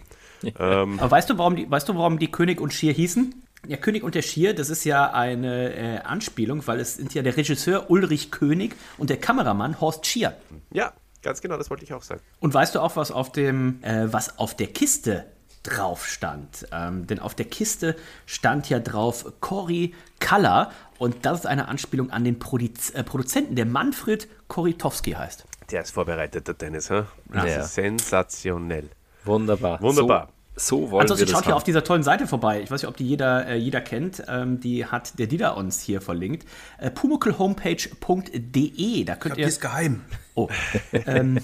[0.57, 3.43] Ähm, Aber weißt du, warum die, weißt du, warum die König und Schier hießen?
[3.67, 7.23] Der König und der Schier, das ist ja eine äh, Anspielung, weil es sind ja
[7.23, 10.37] der Regisseur Ulrich König und der Kameramann Horst Schier.
[10.71, 12.21] ja, ganz genau, das wollte ich auch sagen.
[12.39, 15.25] Und weißt du auch, was auf dem, äh, was auf der Kiste
[15.65, 16.65] drauf stand?
[16.71, 17.95] Ähm, denn auf der Kiste
[18.25, 23.55] stand ja drauf Cory Kaller und das ist eine Anspielung an den Produz äh, Produzenten,
[23.55, 25.43] der Manfred Koritowski heißt.
[25.71, 26.89] Der ist vorbereitet, der Dennis.
[26.89, 27.03] Hä?
[27.33, 27.61] Das Ja.
[27.61, 28.89] ist sensationell.
[29.23, 29.81] Wunderbar.
[29.81, 30.29] Wunderbar.
[30.55, 31.57] So, so wollen Ansonsten wir das schaut hier haben.
[31.57, 32.61] auf dieser tollen Seite vorbei.
[32.61, 34.23] Ich weiß nicht, ob die jeder, äh, jeder kennt.
[34.29, 36.47] Ähm, die hat der Dieter uns hier verlinkt.
[36.77, 39.03] Äh, pumukelhomepage.de.
[39.03, 39.47] Da könnt Die ihr.
[39.47, 40.01] ist geheim.
[40.35, 40.47] Oh,
[40.93, 41.39] ähm,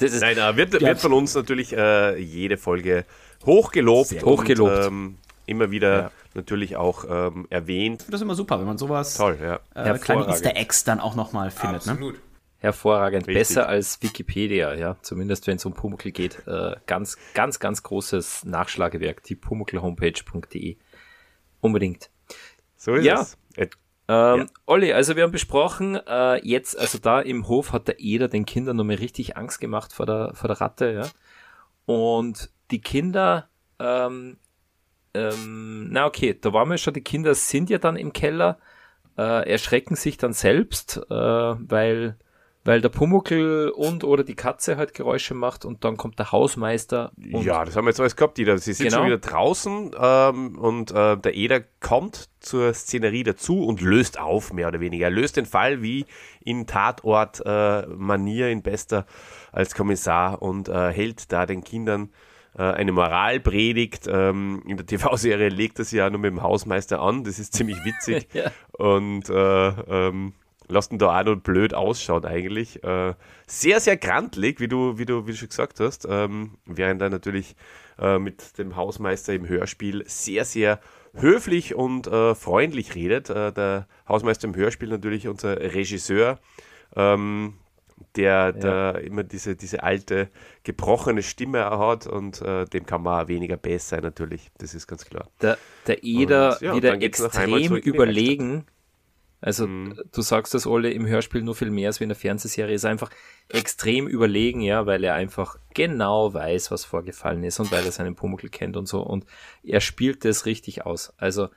[0.00, 3.04] Nein, äh, wird, wird von uns natürlich äh, jede Folge
[3.44, 4.08] hochgelobt.
[4.08, 4.78] Sehr hochgelobt.
[4.78, 6.10] Und, ähm, immer wieder Ja.
[6.34, 8.04] natürlich auch ähm, erwähnt.
[8.08, 9.60] das ist immer super, wenn man sowas, Toll, ja.
[9.74, 10.26] äh, kleine.
[10.26, 11.86] Easter Eggs dann auch nochmal findet.
[11.86, 11.92] Ne?
[11.92, 12.20] Absolut.
[12.58, 13.28] hervorragend.
[13.28, 13.34] Richtig.
[13.48, 14.96] Besser als Wikipedia, ja.
[15.02, 16.42] Zumindest wenn es um Pumuckl geht.
[16.48, 19.22] Äh, ganz, ganz, ganz großes Nachschlagewerk.
[19.22, 20.76] Die pumuckelhomepage.de.
[21.60, 22.10] Unbedingt.
[22.76, 23.20] So ist Ja.
[23.22, 23.36] es.
[24.08, 24.46] Äh, Ähm, Ja.
[24.66, 28.46] Olli, also wir haben besprochen, äh, jetzt, also da im Hof hat der Eder den
[28.46, 31.08] Kindern nochmal richtig Angst gemacht vor der, vor der Ratte, ja.
[31.86, 33.48] Und die Kinder,
[33.78, 34.38] ähm,
[35.14, 38.58] ähm, na okay, da waren wir schon, die Kinder sind ja dann im Keller,
[39.16, 42.16] äh, erschrecken sich dann selbst, äh, weil,
[42.66, 47.12] weil der Pumuckel und oder die Katze halt Geräusche macht und dann kommt der Hausmeister
[47.16, 48.58] ja, das haben wir jetzt alles gehabt, Ida.
[48.58, 48.98] Sie sind Genau.
[48.98, 54.52] schon wieder draußen ähm, und äh, der Eder kommt zur Szenerie dazu und löst auf,
[54.52, 55.06] mehr oder weniger.
[55.06, 56.06] Er löst den Fall wie
[56.40, 59.06] in Tatort-Manier in bester
[59.52, 62.10] als Kommissar und äh, hält da den Kindern
[62.56, 64.06] äh, eine Moralpredigt.
[64.08, 67.24] Ähm, in der TV-Serie legt er sie ja nur mit dem Hausmeister an.
[67.24, 68.28] Das ist ziemlich witzig.
[68.36, 68.50] Ja.
[68.72, 69.68] Und äh,
[70.08, 70.34] ähm,
[70.68, 72.82] lasst ihn da auch noch blöd ausschauen eigentlich.
[72.82, 73.14] Äh,
[73.46, 76.06] sehr, sehr grantlig, wie du, wie du, wie du schon gesagt hast.
[76.08, 77.56] Ähm, während er natürlich
[77.98, 80.80] äh, mit dem Hausmeister im Hörspiel sehr, sehr
[81.14, 83.30] höflich und äh, freundlich redet.
[83.30, 86.38] Äh, der Hausmeister im Hörspiel natürlich unser Regisseur,
[86.94, 87.54] ähm,
[88.16, 90.28] der, der immer diese, diese alte,
[90.64, 94.50] gebrochene Stimme hat und äh, dem kann man auch weniger bass sein natürlich.
[94.58, 95.28] Das ist ganz klar.
[95.40, 95.56] der,
[95.86, 98.66] der Eder Und, ja, wieder extrem überlegen.
[99.40, 100.00] Also Mhm.
[100.12, 102.84] du sagst das Olle im Hörspiel nur viel mehr als wie in der Fernsehserie, ist
[102.84, 103.10] einfach
[103.48, 108.14] extrem überlegen, ja, weil er einfach genau weiß, was vorgefallen ist und weil er seinen
[108.14, 109.26] Pumuckl kennt und so und
[109.62, 111.12] er spielt das richtig aus.
[111.18, 111.48] Also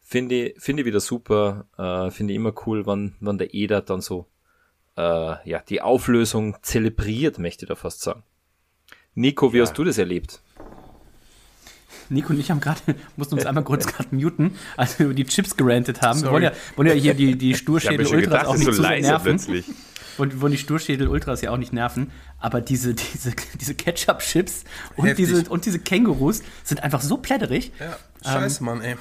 [0.00, 3.80] finde ich, finde ich wieder super, äh, finde ich immer cool, wann, wann der Eder
[3.80, 4.26] dann so
[4.96, 8.24] äh, ja, die Auflösung zelebriert, möchte ich da fast sagen.
[9.14, 10.42] Nico, wie hast du das erlebt?
[12.10, 12.80] Nico und ich haben gerade,
[13.16, 16.22] mussten uns einmal kurz gerade muten, als wir über die Chips gerantet haben.
[16.22, 18.76] Wir wollen ja, wollen ja hier die, die Sturschädel Ultras gedacht, auch ist nicht so
[18.76, 19.24] zu leise nerven.
[19.24, 19.64] plötzlich.
[20.18, 22.10] Und wollen die Sturschädel Ultras ja auch nicht nerven.
[22.38, 24.64] Aber diese, diese, diese Ketchup-Chips
[24.96, 27.72] und diese, und diese Kängurus sind einfach so plätterig.
[27.80, 27.96] Ja,
[28.30, 28.96] scheiße, Mann, ey.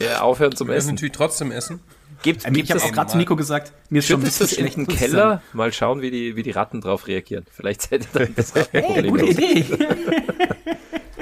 [0.00, 0.94] Ja, aufhören zum Wir müssen Essen.
[0.94, 1.80] natürlich trotzdem essen.
[2.22, 4.40] Gibt, Ähm, gibt ich habe es auch gerade zu Nico gesagt, mir ist schon Schüttet
[4.40, 5.42] das in den Keller?
[5.52, 7.44] Mal schauen, wie die, wie die Ratten drauf reagieren.
[7.52, 8.66] Vielleicht seid ihr dann das sagen.
[8.72, 9.64] Hey, gute Idee.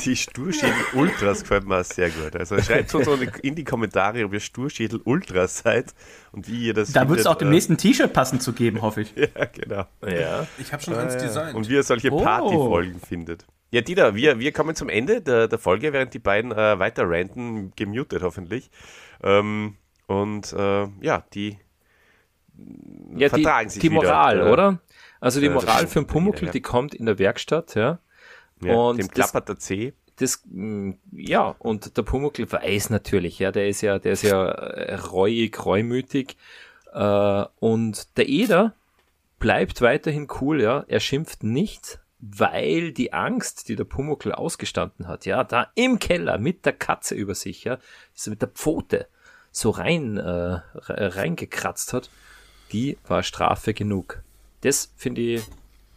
[0.05, 2.37] Die Sturschädel Ultras gefällt mir auch sehr gut.
[2.37, 3.09] Also schreibt uns
[3.43, 5.95] in die Kommentare, ob ihr Sturschädel Ultras seid
[6.33, 8.83] und wie ihr das Da wird es auch dem äh, nächsten T-Shirt passend zu geben,
[8.83, 9.15] hoffe ich.
[9.17, 9.87] Ja, genau.
[10.07, 10.47] Ja.
[10.59, 11.55] Ich habe schon eins designt.
[11.55, 12.23] Und wie ihr solche Oh.
[12.23, 13.47] Partyfolgen findet.
[13.71, 17.05] Ja, Dieter, wir, wir kommen zum Ende der, der Folge, während die beiden äh, weiter
[17.09, 18.71] ranten, gemutet hoffentlich.
[19.23, 19.77] Ähm,
[20.07, 21.59] und äh, ja, die
[23.17, 24.79] ja, die, vertragen sich die wieder, Moral, äh, oder?
[25.21, 26.53] Also die äh, Moral für den wieder, Pumuckl, ja.
[26.53, 27.99] die kommt in der Werkstatt, ja.
[28.63, 29.93] Ja, und dem das- klappert der Zeh.
[30.19, 34.47] Das, mh, ja, und der Pumuckl weiß natürlich, ja, der ist ja, der ist ja
[34.49, 36.39] äh, reuig, reumütig.
[36.95, 38.75] Äh, und der Eder
[39.39, 40.85] bleibt weiterhin cool, ja.
[40.89, 46.39] Er schimpft nicht, weil die Angst, die der Pumuckl ausgestanden hat, ja, da im Keller
[46.39, 47.77] mit der Katze über sich, ja,
[48.15, 49.09] so mit der Pfote
[49.53, 52.09] so rein äh, reingekratzt hat,
[52.73, 54.23] die war Strafe genug.
[54.63, 55.43] Das finde ich,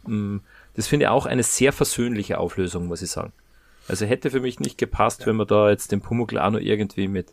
[0.06, 0.40] mh,
[0.74, 3.32] das finde ich auch eine sehr versöhnliche Auflösung, muss ich sagen.
[3.88, 5.26] Also hätte für mich nicht gepasst, ja.
[5.26, 7.32] wenn man da jetzt den Pumuckl auch noch irgendwie mit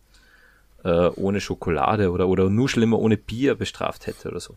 [0.84, 4.56] äh, ohne Schokolade oder, oder nur schlimmer ohne Bier bestraft hätte oder so.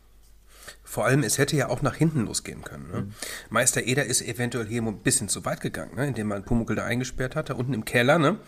[0.90, 2.90] Vor allem, es hätte ja auch nach hinten losgehen können.
[2.90, 3.00] Ne?
[3.02, 3.12] Mhm.
[3.48, 6.08] Meister Eder ist eventuell hier ein bisschen zu weit gegangen, ne?
[6.08, 8.18] indem man Pumuckl da eingesperrt hatte, unten im Keller.
[8.18, 8.38] Ne?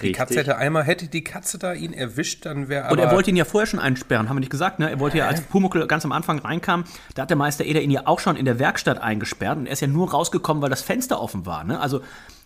[0.00, 2.92] Die Katze hätte einmal, hätte die Katze da ihn erwischt, dann wäre aber...
[2.92, 4.80] Und er wollte ihn ja vorher schon einsperren, haben wir nicht gesagt.
[4.80, 4.90] Ne?
[4.90, 7.92] Er wollte ja, als Pumuckl ganz am Anfang reinkam, da hat der Meister Eder ihn
[7.92, 10.82] ja auch schon in der Werkstatt eingesperrt und er ist ja nur rausgekommen, weil das
[10.82, 11.62] Fenster offen war.
[11.62, 11.78] Ne?
[11.78, 12.00] Also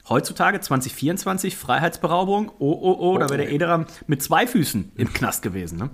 [0.09, 5.41] heutzutage, 2024, Freiheitsberaubung, oh, oh, oh, da wäre der Ederer mit zwei Füßen im Knast
[5.43, 5.79] gewesen.
[5.79, 5.91] Ne?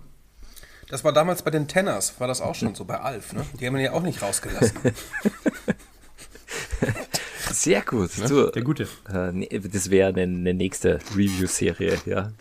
[0.93, 3.33] Das war damals bei den Tenners, war das auch schon so, bei Alf.
[3.33, 3.47] Ne?
[3.59, 4.77] Die haben ihn ja auch nicht rausgelassen.
[7.51, 8.19] Sehr gut.
[8.19, 8.29] Ne?
[8.29, 8.87] Du, der Gute.
[9.11, 12.33] Äh, das wäre eine, eine nächste Review-Serie, ja.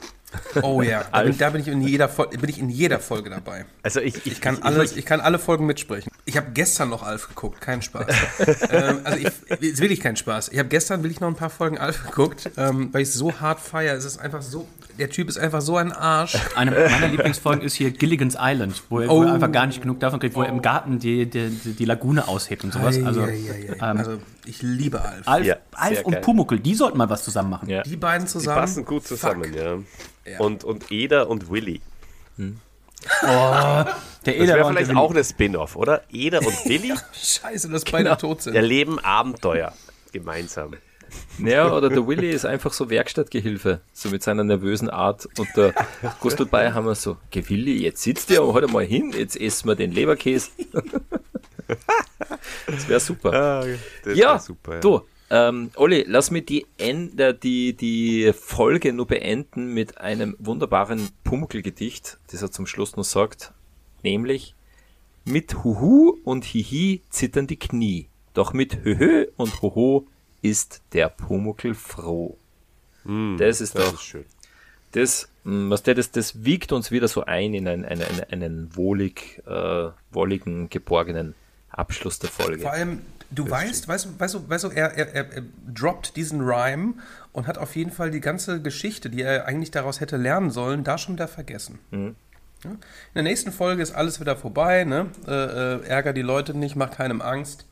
[0.61, 3.65] Oh ja, da bin, da bin, ich in jeder bin ich in jeder Folge dabei.
[3.83, 6.11] Also ich, ich, ich kann ich, alles, ich kann alle Folgen mitsprechen.
[6.25, 8.07] Ich habe gestern noch Alf geguckt, kein Spaß.
[8.69, 10.49] ähm, also ich, ist wirklich kein Spaß.
[10.49, 13.39] Ich habe gestern will ich noch ein paar Folgen Alf geguckt, ähm, weil ich so
[13.39, 13.95] hart feiere.
[13.95, 14.67] Es ist einfach so,
[14.97, 16.37] der Typ ist einfach so ein Arsch.
[16.55, 19.21] Eine meiner Lieblingsfolgen ist hier Gilligan's Island, wo er, oh.
[19.21, 21.85] wo er einfach gar nicht genug davon kriegt, wo er im Garten die, die, die
[21.85, 23.01] Lagune aushebt und sowas.
[23.03, 25.27] Also, ja, ja, ja, ähm, also ich liebe Alf.
[25.27, 27.67] Alf, Alf und Pumuckel, die sollten mal was zusammen machen.
[27.85, 28.55] Die beiden zusammen.
[28.55, 29.85] Die passen gut zusammen, Fuck.
[30.25, 30.39] ja.
[30.39, 31.81] Und, und Eder und Willy.
[32.37, 32.59] Hm.
[33.23, 33.93] Oh, der
[34.25, 36.03] das wäre vielleicht auch eine Spin-off, oder?
[36.11, 36.93] Eder und Willy.
[37.13, 37.97] Scheiße, dass genau.
[37.97, 38.55] beide tot sind.
[38.55, 39.73] Erleben Abenteuer
[40.11, 40.73] gemeinsam.
[41.39, 45.27] Ja, oder der Willy ist einfach so Werkstattgehilfe, so mit seiner nervösen Art.
[45.37, 45.73] Und der
[46.19, 49.75] Gustl Bayer haben wir so, Willi, jetzt sitzt ihr heute mal hin, jetzt essen wir
[49.75, 50.51] den Leberkäse.
[52.67, 53.33] das wäre super.
[53.33, 53.65] Ah,
[54.03, 55.01] das ja, super, ja, du,
[55.33, 62.19] ähm, Olli, lass mich die, Ende, die, die Folge nur beenden mit einem wunderbaren Pumuckl-Gedicht,
[62.29, 63.53] das er zum Schluss noch sagt,
[64.03, 64.55] nämlich
[65.23, 70.05] mit Huhu und Hihi zittern die Knie, doch mit Höhö und Hoho
[70.41, 72.37] ist der Pumuckl froh.
[73.03, 74.25] Mm, das ist das doch ist schön.
[74.91, 78.75] Das, hm, was der, das, das wiegt uns wieder so ein in einen, einen, einen
[78.75, 81.35] wohlig, äh, wolligen, geborgenen
[81.69, 82.61] Abschluss der Folge.
[82.61, 85.43] Vor allem, Du das weißt, weißt, du, weißt du, weißt du er, er, er, er
[85.73, 86.95] droppt diesen Rhyme
[87.31, 90.83] und hat auf jeden Fall die ganze Geschichte, die er eigentlich daraus hätte lernen sollen,
[90.83, 91.79] da schon wieder vergessen.
[91.91, 92.15] Mhm.
[92.63, 92.77] In
[93.15, 95.07] der nächsten Folge ist alles wieder vorbei, ne?
[95.25, 97.65] Äh, äh, ärger die Leute nicht, mach keinem Angst.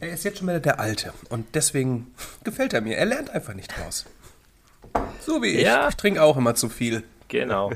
[0.00, 2.14] Er ist jetzt schon wieder der Alte und deswegen
[2.44, 2.96] gefällt er mir.
[2.96, 4.06] Er lernt einfach nicht draus.
[5.20, 5.62] So wie ich.
[5.62, 5.88] Ja.
[5.88, 7.02] Ich trinke auch immer zu viel.
[7.28, 7.72] Genau.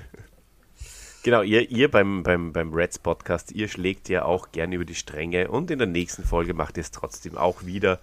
[1.22, 4.94] Genau, ihr, ihr beim, beim, beim Reds Podcast, ihr schlägt ja auch gerne über die
[4.94, 7.98] Stränge und in der nächsten Folge macht ihr es trotzdem auch wieder.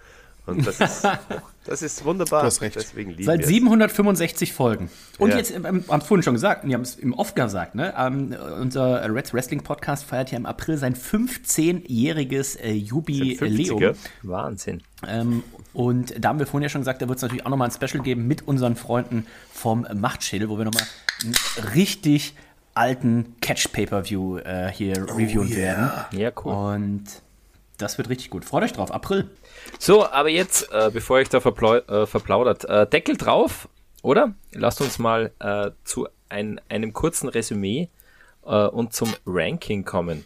[0.51, 1.07] Und das ist,
[1.65, 2.41] das ist wunderbar.
[2.41, 2.75] Du hast recht.
[2.75, 4.89] Deswegen Seit 765 Folgen.
[5.17, 5.37] Und ja.
[5.37, 7.93] jetzt, ähm, haben es vorhin schon gesagt, wir haben es im Off gesagt, ne?
[7.97, 13.95] Ähm, unser Reds Wrestling Podcast feiert ja im April sein 15-jähriges äh, Jubiläum.
[14.23, 14.81] Wahnsinn.
[15.07, 15.43] Ähm,
[15.73, 17.71] und da haben wir vorhin ja schon gesagt, da wird es natürlich auch nochmal ein
[17.71, 20.85] Special geben mit unseren Freunden vom Machtschädel, wo wir nochmal
[21.73, 22.35] richtig
[22.73, 25.57] alten Catch-Pay-Per-View äh, hier oh, reviewen yeah.
[25.57, 25.91] werden.
[26.11, 26.53] Ja, cool.
[26.53, 27.03] Und
[27.81, 28.45] das wird richtig gut.
[28.45, 29.29] Freut euch drauf, April.
[29.79, 33.67] So, aber jetzt, äh, bevor ich da verplau äh, verplaudert, äh, Deckel drauf,
[34.01, 34.33] oder?
[34.53, 37.89] Lasst uns mal äh, zu ein, einem kurzen Resümee
[38.45, 40.25] äh, und zum Ranking kommen.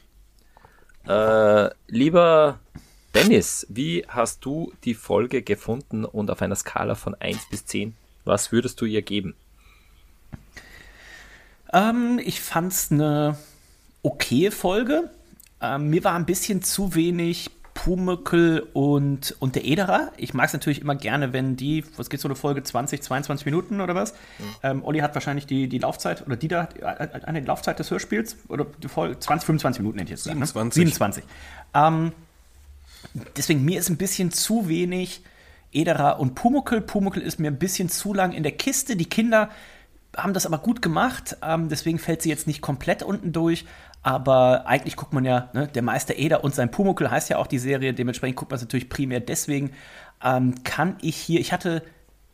[1.87, 2.59] lieber
[3.13, 7.95] Dennis, wie hast du die Folge gefunden und auf einer Skala von 1 bis 10,
[8.25, 9.35] was würdest du ihr geben?
[11.71, 13.37] Ähm, ich fand es eine
[14.01, 15.09] okaye Folge.
[15.61, 20.11] Ähm, mir war ein bisschen zu wenig Pumuckl und, und der Ederer.
[20.17, 23.45] Ich mag es natürlich immer gerne, wenn die, was geht so eine Folge, 20, 22
[23.45, 24.13] Minuten oder was?
[24.13, 24.45] Mhm.
[24.63, 26.69] Ähm, Olli hat wahrscheinlich die, die Laufzeit, oder die da,
[27.25, 30.73] eine Laufzeit des Hörspiels, oder die Folge, 20, 25 Minuten hätte ich jetzt gesagt.
[30.73, 30.75] 27.
[30.85, 30.89] Ne?
[30.89, 31.23] 27.
[31.73, 32.11] Ähm,
[33.35, 35.21] deswegen, mir ist ein bisschen zu wenig
[35.73, 36.79] Ederer und Pumuckl.
[36.79, 38.95] Pumuckl ist mir ein bisschen zu lang in der Kiste.
[38.95, 39.49] Die Kinder
[40.15, 43.65] haben das aber gut gemacht, ähm, deswegen fällt sie jetzt nicht komplett unten durch.
[44.05, 47.47] Aber eigentlich guckt man ja, ne, der Meister Eder und sein Pumuckl heißt ja auch
[47.47, 49.71] die Serie, dementsprechend guckt man es natürlich primär deswegen.
[50.23, 51.81] Ähm, kann ich hier, ich hatte,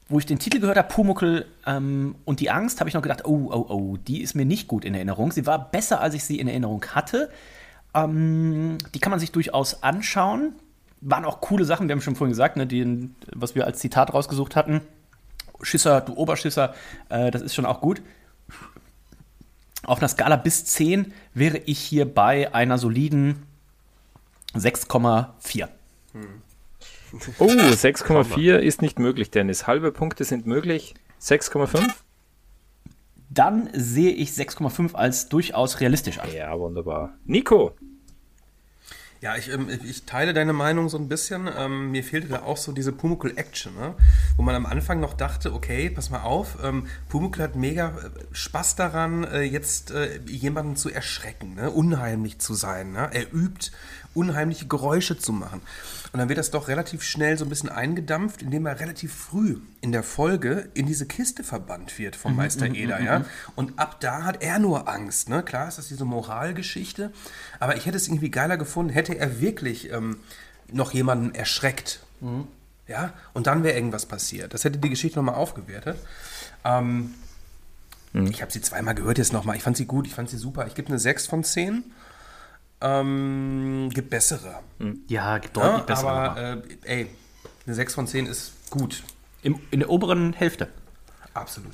[0.10, 3.24] wo ich den Titel gehört habe, Pumuckl ähm, und die Angst, habe ich noch gedacht,
[3.24, 5.32] oh, oh, oh, die ist mir nicht gut in Erinnerung.
[5.32, 7.30] Sie war besser, als ich sie in Erinnerung hatte.
[7.94, 10.56] Ähm, die kann man sich durchaus anschauen.
[11.00, 14.14] Waren auch coole Sachen, wir haben schon vorhin gesagt, ne, die, was wir als Zitat
[14.14, 14.82] rausgesucht hatten.
[15.62, 16.74] Schisser, du Oberschisser,
[17.08, 18.02] äh, das ist schon auch gut.
[19.84, 23.44] Auf einer Skala bis 10 wäre ich hier bei einer soliden
[24.54, 25.68] 6,4.
[27.40, 29.68] Oh, 6,4 ist nicht möglich, Dennis.
[29.68, 30.94] Halbe Punkte sind möglich.
[31.22, 31.90] 6,5?
[33.30, 36.32] Dann sehe ich 6,5 als durchaus realistisch an.
[36.34, 37.14] Ja, wunderbar.
[37.26, 37.76] Nico,
[39.22, 41.48] Ja, ich, ähm, ich teile deine Meinung so ein bisschen.
[41.56, 43.94] Ähm, mir fehlte da auch so diese Pumuckl-Action, ne?
[44.36, 48.10] wo man am Anfang noch dachte, okay, pass mal auf, ähm, Pumuckl hat mega äh,
[48.32, 51.70] Spaß daran, äh, jetzt äh, jemanden zu erschrecken, ne?
[51.70, 52.94] unheimlich zu sein.
[52.94, 53.12] Ne?
[53.14, 53.72] Er übt,
[54.14, 55.62] unheimliche Geräusche zu machen.
[56.14, 59.60] Und dann wird das doch relativ schnell so ein bisschen eingedampft, indem er relativ früh
[59.80, 63.26] in der Folge in diese Kiste verbannt wird vom Meister Eder, ja.
[63.56, 65.42] Und ab da hat er nur Angst, ne?
[65.44, 67.12] Klar ist das diese Moralgeschichte,
[67.60, 70.18] aber ich hätte es irgendwie geiler gefunden, hätte er wirklich ähm,
[70.72, 72.02] noch jemanden erschreckt,
[72.88, 73.14] ja.
[73.34, 74.54] Und dann wäre irgendwas passiert.
[74.54, 75.98] Das hätte die Geschichte nochmal aufgewertet.
[76.66, 77.14] Ähm,
[78.14, 79.56] Ich habe sie zweimal gehört jetzt nochmal.
[79.56, 80.68] Ich fand sie gut, ich fand sie super.
[80.68, 81.86] Ich gebe eine 6 von 10.
[82.82, 84.60] Ähm, gibt bessere.
[85.08, 86.08] Ja, gibt deutlich Ja, besser.
[86.10, 87.08] aber aber äh, ey,
[87.66, 89.04] eine 6 von 10 ist gut.
[89.44, 90.68] Im, in der oberen Hälfte.
[91.34, 91.72] Absolut.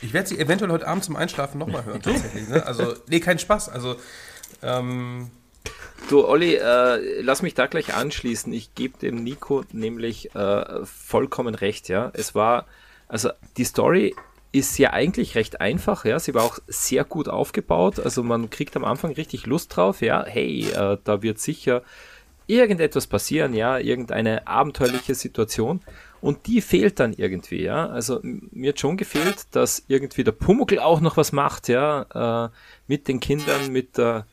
[0.00, 2.48] Ich werde sie eventuell heute Abend zum Einschlafen nochmal hören, tatsächlich.
[2.48, 2.64] Ne?
[2.64, 3.68] Also, nee, kein Spaß.
[3.68, 3.96] Also,
[4.62, 5.30] ähm,
[6.08, 8.50] Du, Olli, äh, lass mich da gleich anschließen.
[8.52, 12.10] Ich gebe dem Nico nämlich äh, vollkommen recht, ja.
[12.14, 12.66] Es war,
[13.08, 14.14] also die Story
[14.50, 16.18] ist ja eigentlich recht einfach, ja.
[16.18, 18.00] Sie war auch sehr gut aufgebaut.
[18.00, 20.24] Also man kriegt am Anfang richtig Lust drauf, ja.
[20.26, 21.82] Hey, äh, da wird sicher
[22.46, 25.80] irgendetwas passieren, ja, irgendeine abenteuerliche Situation.
[26.20, 27.88] Und die fehlt dann irgendwie, ja.
[27.88, 32.50] Also mir hat schon gefehlt, dass irgendwie der Pumuckl auch noch was macht, ja, äh,
[32.86, 34.26] mit den Kindern, mit der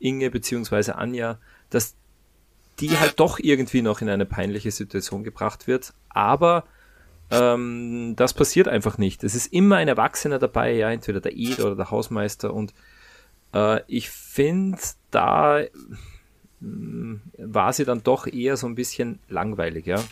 [0.00, 1.38] Inge beziehungsweise Anja,
[1.70, 1.94] dass
[2.80, 5.92] die halt doch irgendwie noch in eine peinliche Situation gebracht wird.
[6.08, 6.64] Aber
[7.30, 9.24] ähm, das passiert einfach nicht.
[9.24, 12.52] Es ist immer ein Erwachsener dabei, ja, entweder der Ed oder der Hausmeister.
[12.54, 12.74] Und
[13.54, 14.78] äh, ich finde,
[15.10, 15.60] da
[16.60, 20.02] mh, war sie dann doch eher so ein bisschen langweilig, ja.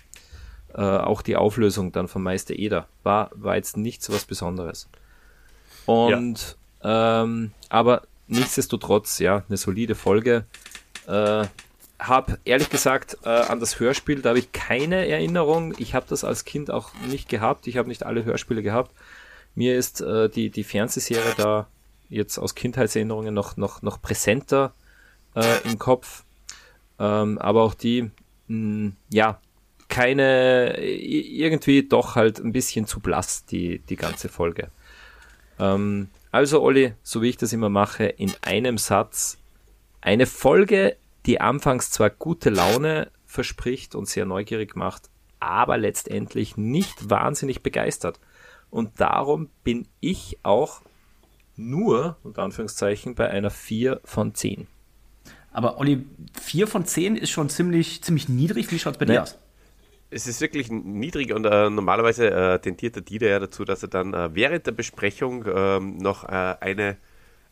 [0.75, 4.89] Äh, auch die Auflösung dann von Meister Eder war, war jetzt nicht so was Besonderes.
[5.87, 10.45] Und ähm, aber nichtsdestotrotz, ja, eine solide Folge.
[11.07, 11.47] Äh,
[11.99, 15.75] hab ehrlich gesagt äh, an das Hörspiel, da habe ich keine Erinnerung.
[15.79, 17.67] Ich habe das als Kind auch nicht gehabt.
[17.67, 18.91] Ich habe nicht alle Hörspiele gehabt.
[19.55, 21.69] Mir ist äh, die, die Fernsehserie da
[22.09, 24.75] jetzt aus Kindheitserinnerungen noch, noch, noch präsenter
[25.35, 26.25] äh, im Kopf.
[26.99, 28.11] Ähm, aber auch die,
[28.49, 29.41] mh, ja,
[29.89, 34.71] keine, irgendwie doch halt ein bisschen zu blass, die, die ganze Folge.
[35.59, 39.39] Ähm, also, Olli, so wie ich das immer mache, in einem Satz
[40.01, 45.11] eine Folge, die anfangs zwar gute Laune verspricht und sehr neugierig macht,
[45.41, 48.21] aber letztendlich nicht wahnsinnig begeistert.
[48.71, 50.83] Und darum bin ich auch
[51.57, 54.67] nur, unter Anführungszeichen, bei einer 4 von 10.
[55.53, 56.05] Aber Olli,
[56.41, 58.71] 4 von 10 ist schon ziemlich, ziemlich niedrig.
[58.71, 59.19] Wie schaut es bei dir Nee.
[59.21, 59.39] aus?
[60.11, 63.89] Es ist wirklich niedrig und äh, normalerweise äh, tendiert der Dieter ja dazu, dass er
[63.89, 66.97] dann äh, während der Besprechung ähm, noch äh, eine,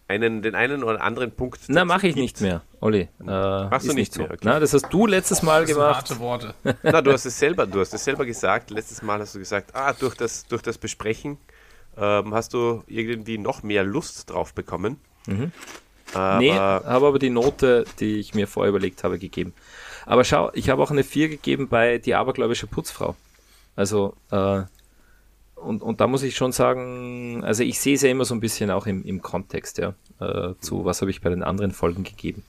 [0.08, 1.60] einen, den einen oder anderen Punkt.
[1.68, 2.22] Na, mache ich gibt.
[2.22, 3.08] nicht mehr, Olli.
[3.20, 4.22] Äh, Machst du ist nicht so.
[4.22, 4.40] mehr, okay.
[4.44, 5.96] Na, das hast du letztes Mal das sind gemacht.
[5.96, 6.54] harte Worte.
[6.82, 8.70] Na, du hast es selber, du hast es selber gesagt.
[8.70, 11.38] Letztes Mal hast du gesagt, ah, durch das, durch das Besprechen
[11.96, 14.98] ähm, hast du irgendwie noch mehr Lust drauf bekommen.
[16.12, 19.54] Aber, Nee, habe aber die Note, die ich mir vorher überlegt habe, gegeben.
[20.06, 23.16] Aber schau, ich habe auch eine 4 gegeben bei Die abergläubische Putzfrau.
[23.74, 24.62] Also, äh,
[25.54, 28.40] und, und da muss ich schon sagen, also ich sehe es ja immer so ein
[28.40, 32.04] bisschen auch im, im Kontext, ja, äh, zu was habe ich bei den anderen Folgen
[32.04, 32.42] gegeben.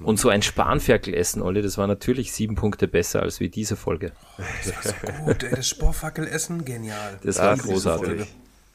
[0.00, 3.74] Und so ein Spanferkel essen, Olli, das war natürlich sieben Punkte besser als wie diese
[3.74, 4.12] Folge.
[5.24, 7.18] Gut, ey, das Sporfackelessen, genial.
[7.24, 8.26] Das war das ist großartig.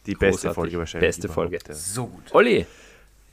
[0.06, 0.56] die beste großartig.
[0.56, 1.08] Folge wahrscheinlich.
[1.08, 1.60] Beste Folge.
[1.70, 2.24] So gut.
[2.32, 2.66] Olli,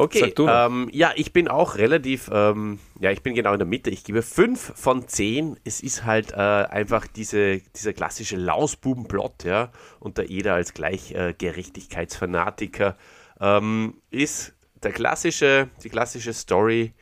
[0.00, 3.90] Okay, ähm, ja, ich bin auch relativ, ähm, ja, ich bin genau in der Mitte.
[3.90, 5.60] Ich gebe 5 von 10.
[5.64, 11.12] Es ist halt äh, einfach diese, dieser klassische Lausbuben-Plot, ja, und der Eder als gleich
[11.12, 12.96] äh, Gerechtigkeitsfanatiker
[13.40, 16.94] ähm, ist der klassische, die klassische Story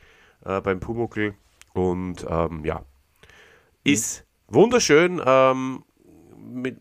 [0.43, 1.35] äh, beim Pumuckl
[1.73, 2.83] und ähm, ja,
[3.85, 5.85] ist wunderschön ähm,
[6.37, 6.77] mit,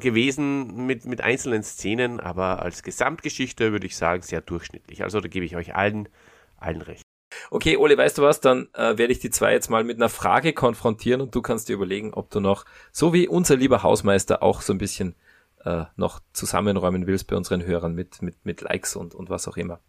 [0.00, 5.02] gewesen mit, mit einzelnen Szenen, aber als Gesamtgeschichte würde ich sagen, sehr durchschnittlich.
[5.02, 6.08] Also da gebe ich euch allen,
[6.56, 7.02] allen recht.
[7.50, 8.40] Okay, Ole, weißt du was?
[8.40, 11.68] Dann äh, werde ich die zwei jetzt mal mit einer Frage konfrontieren und du kannst
[11.68, 15.14] dir überlegen, ob du noch, so wie unser lieber Hausmeister, auch so ein bisschen
[15.64, 19.56] äh, noch zusammenräumen willst bei unseren Hörern mit, mit, mit Likes und, und was auch
[19.56, 19.80] immer.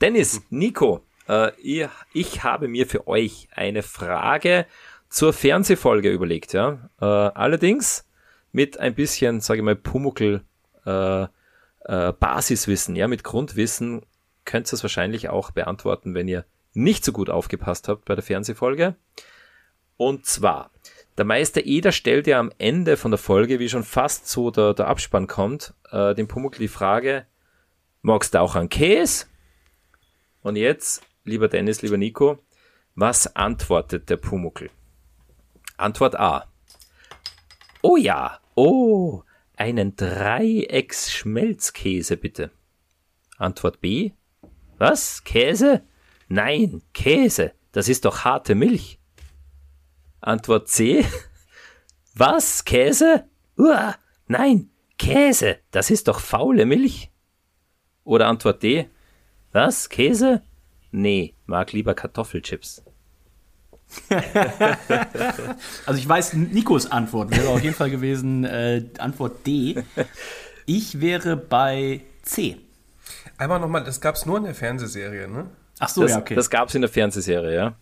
[0.00, 4.66] Dennis, Nico, äh, ihr, ich habe mir für euch eine Frage
[5.08, 6.52] zur Fernsehfolge überlegt.
[6.52, 6.90] Ja?
[7.00, 8.06] Äh, allerdings
[8.52, 10.42] mit ein bisschen, sage ich mal, Pumuckl
[10.86, 14.02] äh, äh, Basiswissen, ja, mit Grundwissen
[14.44, 18.24] könnt ihr es wahrscheinlich auch beantworten, wenn ihr nicht so gut aufgepasst habt bei der
[18.24, 18.96] Fernsehfolge.
[19.96, 20.70] Und zwar,
[21.18, 24.74] der Meister Eder stellt ja am Ende von der Folge, wie schon fast so der,
[24.74, 27.26] der Abspann kommt, äh, dem Pumuckl die Frage,
[28.02, 29.26] magst du auch einen Käse?
[30.42, 32.38] Und jetzt, lieber Dennis, lieber Nico,
[32.94, 34.70] was antwortet der Pumuckl?
[35.76, 36.46] Antwort A.
[37.82, 39.24] Oh ja, oh,
[39.56, 42.52] einen Dreiecks-Schmelzkäse bitte.
[43.38, 44.12] Antwort B.
[44.78, 45.24] Was?
[45.24, 45.82] Käse?
[46.28, 47.52] Nein, Käse.
[47.72, 49.00] Das ist doch harte Milch.
[50.20, 51.04] Antwort C.
[52.14, 52.64] Was?
[52.64, 53.24] Käse?
[53.56, 55.58] Uah, nein, Käse.
[55.70, 57.10] Das ist doch faule Milch.
[58.04, 58.90] Oder Antwort D.
[59.52, 59.88] Was?
[59.88, 60.42] Käse?
[60.90, 62.84] Nee, mag lieber Kartoffelchips.
[65.86, 69.82] Also ich weiß, Nikos Antwort wäre auf jeden Fall gewesen äh, Antwort D.
[70.66, 72.58] Ich wäre bei C.
[73.38, 75.46] Einmal nochmal, das gab es nur in der Fernsehserie, ne?
[75.78, 76.34] Ach so, Das, ja, okay.
[76.34, 77.74] das gab's in der Fernsehserie, ja.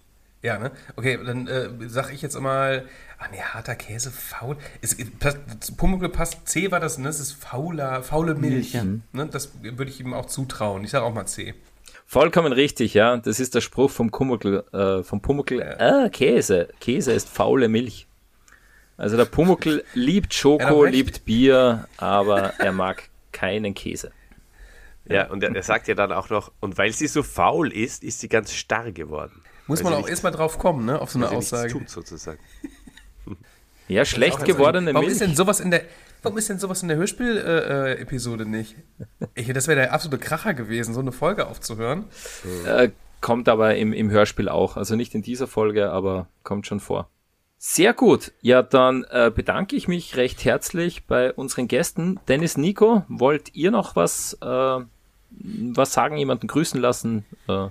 [0.42, 0.70] Ja, ne?
[0.94, 2.86] Okay, dann äh, sag ich jetzt mal,
[3.18, 4.56] ah ne, harter Käse, faul.
[4.80, 7.08] Es, passt, Pumuckl passt, C war das, ne?
[7.08, 8.72] Das ist fauler, faule Milch.
[8.72, 8.84] Milch, ja.
[8.84, 9.26] Ne?
[9.26, 10.84] Das würde ich ihm auch zutrauen.
[10.84, 11.54] Ich sage auch mal C.
[12.10, 13.18] Vollkommen richtig, ja.
[13.18, 15.62] Das ist der Spruch vom Pumuckl, äh, vom Pumuckl.
[15.62, 16.68] Ah, Käse.
[16.80, 18.06] Käse ist faule Milch.
[18.96, 24.10] Also der Pumuckl liebt Schoko, liebt Bier, aber er mag keinen Käse.
[25.04, 28.02] Ja, und er, er sagt ja dann auch noch, und weil sie so faul ist,
[28.02, 29.42] ist sie ganz starr geworden.
[29.66, 30.98] Muss Weil man auch erstmal drauf kommen, ne?
[31.02, 31.70] Auf so eine Aussage.
[31.72, 32.40] tut, sozusagen.
[33.86, 35.12] Ja, schlecht gewordene Warum Milch.
[35.12, 35.82] ist denn sowas in der,
[36.22, 38.76] warum ist denn sowas in der Hörspiel-Episode äh, nicht?
[39.34, 42.04] Ich, das wäre der absolute Kracher gewesen, so eine Folge aufzuhören.
[42.66, 42.90] Äh,
[43.20, 44.76] kommt aber im, im Hörspiel auch.
[44.76, 47.08] Also nicht in dieser Folge, aber kommt schon vor.
[47.60, 48.32] Sehr gut.
[48.40, 52.20] Ja, dann äh, bedanke ich mich recht herzlich bei unseren Gästen.
[52.28, 54.80] Dennis, Nico, wollt ihr noch was, äh,
[55.30, 57.24] was sagen, jemanden grüßen lassen?
[57.48, 57.66] Äh,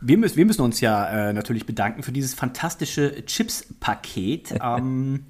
[0.00, 4.54] Wir müssen, wir müssen uns ja äh, natürlich bedanken für dieses fantastische Chips-Paket.
[4.62, 5.26] ähm,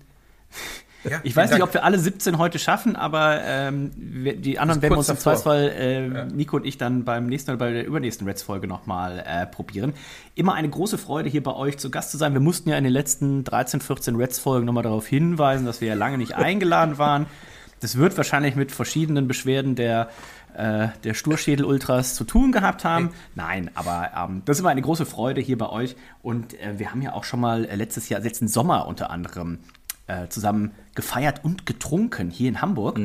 [1.08, 4.82] Ja, ich weiß vielen nicht, ob wir alle 17 heute schaffen, aber ähm, die anderen
[4.82, 5.18] werden wir uns im.
[5.18, 9.46] Zweifelsfall, äh, Nico und ich, dann beim nächsten oder bei der übernächsten Reds-Folge nochmal äh,
[9.46, 9.94] probieren.
[10.34, 12.32] Immer eine große Freude, hier bei euch zu Gast zu sein.
[12.32, 15.94] Wir mussten ja in den letzten 13, 14 Reds-Folgen nochmal darauf hinweisen, dass wir ja
[15.94, 17.26] lange nicht eingeladen waren.
[17.80, 20.08] Das wird wahrscheinlich mit verschiedenen Beschwerden der,
[20.56, 23.10] äh, der Sturschädel-Ultras zu tun gehabt haben.
[23.34, 25.94] Nein, aber ähm, das ist immer eine große Freude hier bei euch.
[26.22, 29.58] Und äh, wir haben ja auch schon mal äh, letztes Jahr, letzten Sommer unter anderem,
[30.06, 33.00] äh, zusammen gefeiert und getrunken hier in Hamburg.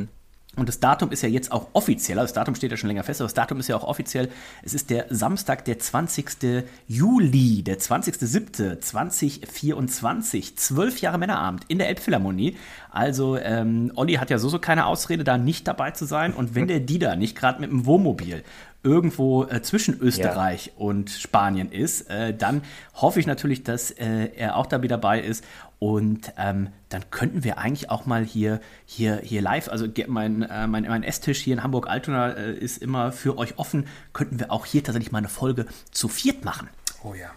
[0.58, 3.04] Und das Datum ist ja jetzt auch offiziell, also das Datum steht ja schon länger
[3.04, 4.28] fest, aber das Datum ist ja auch offiziell.
[4.64, 6.66] Es ist der Samstag, der 20.
[6.88, 12.58] Juli, der 20.07.2024, zwölf Jahre Männerabend in der Elbphilharmonie.
[12.90, 16.34] Also ähm, Olli hat ja so so keine Ausrede, da nicht dabei zu sein.
[16.34, 18.44] Und wenn der Dieter nicht gerade mit dem Wohnmobil
[18.84, 22.62] irgendwo äh, zwischen Österreich und Spanien ist, äh, dann
[22.96, 25.44] hoffe ich natürlich, dass äh, er auch da wieder dabei ist.
[25.80, 30.68] Und ähm, dann könnten wir eigentlich auch mal hier, hier, hier live, also mein, äh,
[30.68, 34.68] mein, mein Esstisch hier in Hamburg-Altona äh, ist immer für euch offen, könnten wir auch
[34.68, 36.70] hier tatsächlich mal eine Folge zu viert machen.
[37.04, 37.32] Oh ja.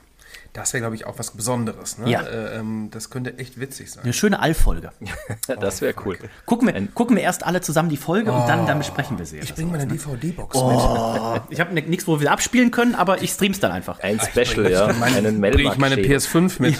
[0.52, 1.98] Das wäre, glaube ich, auch was Besonderes.
[1.98, 2.10] Ne?
[2.10, 2.22] Ja.
[2.22, 4.04] Äh, ähm, das könnte echt witzig sein.
[4.04, 4.92] Eine schöne Allfolge.
[5.60, 6.16] das wäre cool.
[6.46, 9.38] Gucken wir, gucken wir erst alle zusammen die Folge und dann, dann besprechen wir sie.
[9.38, 13.58] Ich bringe meine DVD-Box Oh, ich habe nichts, wo wir abspielen können, aber ich stream's
[13.58, 14.00] dann einfach.
[14.00, 14.86] Ein Special, ja.
[15.00, 15.54] Einen mit.
[15.54, 16.48] Bringe ich meine Melmark-Schädel.
[16.48, 16.78] PS5 mit.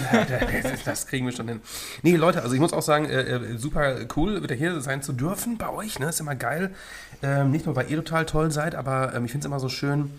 [0.85, 1.61] das kriegen wir schon hin.
[2.01, 5.13] Nee, Leute, also ich muss auch sagen, äh, äh, super cool, wieder hier sein zu
[5.13, 5.99] dürfen bei euch.
[5.99, 6.09] Ne?
[6.09, 6.73] Ist immer geil.
[7.21, 9.69] Ähm, nicht nur, weil ihr total toll seid, aber ähm, ich finde es immer so
[9.69, 10.11] schön.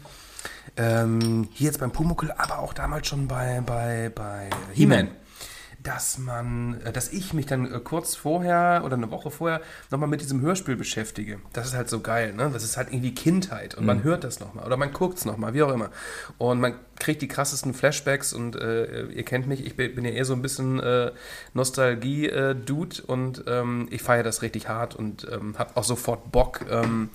[0.77, 5.09] Ähm, hier jetzt beim Pumuckel, aber auch damals schon bei, bei, bei He-Man.
[5.83, 9.61] Dass man, äh, dass ich mich dann äh, kurz vorher oder eine Woche vorher
[9.91, 11.39] nochmal mit diesem Hörspiel beschäftige.
[11.53, 12.51] Das ist halt so geil, ne?
[12.53, 15.55] Das ist halt irgendwie Kindheit und man hört das nochmal oder man guckt es nochmal,
[15.55, 15.91] wie auch immer.
[16.39, 20.25] Und man kriegt die krassesten Flashbacks und äh, ihr kennt mich, ich bin ja eher
[20.25, 21.13] so ein bisschen äh,
[21.55, 27.11] Nostalgie-Dude und ähm, ich feiere das richtig hart und ähm, habe auch sofort Bock, ähm,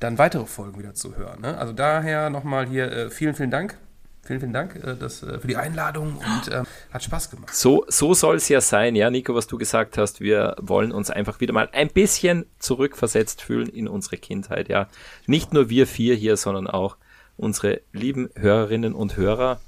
[0.00, 1.40] dann weitere Folgen wieder zu hören.
[1.40, 1.56] Ne?
[1.56, 3.78] Also daher nochmal hier äh, vielen, vielen Dank.
[4.22, 7.54] Vielen, vielen Dank äh, das, äh, für die Einladung und ähm, hat Spaß gemacht.
[7.54, 10.20] So, so soll es ja sein, ja, Nico, was du gesagt hast.
[10.20, 14.88] Wir wollen uns einfach wieder mal ein bisschen zurückversetzt fühlen in unsere Kindheit, ja.
[15.26, 16.96] Nicht nur wir vier hier, sondern auch
[17.36, 19.60] unsere lieben Hörerinnen und Hörer.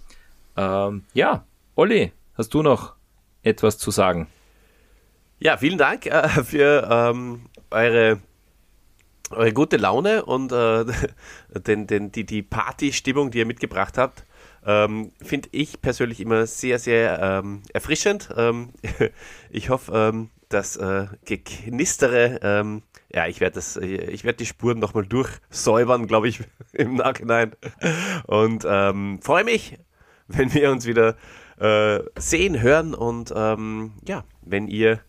[0.57, 2.95] Ähm, ja, Olli, hast du noch
[3.43, 4.27] etwas zu sagen?
[5.39, 8.21] Ja, vielen Dank äh, für ähm, eure,
[9.31, 10.85] eure gute Laune und äh,
[11.67, 14.25] den, den, die, die Partystimmung, die ihr mitgebracht habt.
[14.65, 18.31] Ähm, Finde ich persönlich immer sehr, sehr ähm, erfrischend.
[18.37, 18.71] Ähm,
[19.51, 22.41] ich hoffe, ähm, das äh, Geknistere.
[22.43, 26.41] Ähm, ja, ich werde das, werde die Spuren nochmal durchsäubern, glaube ich,
[26.73, 27.53] im Nachhinein.
[28.27, 29.79] Und ähm, freue mich,
[30.29, 31.17] wenn wir uns wieder
[31.59, 35.01] äh, sehen, hören und ja, wenn ihr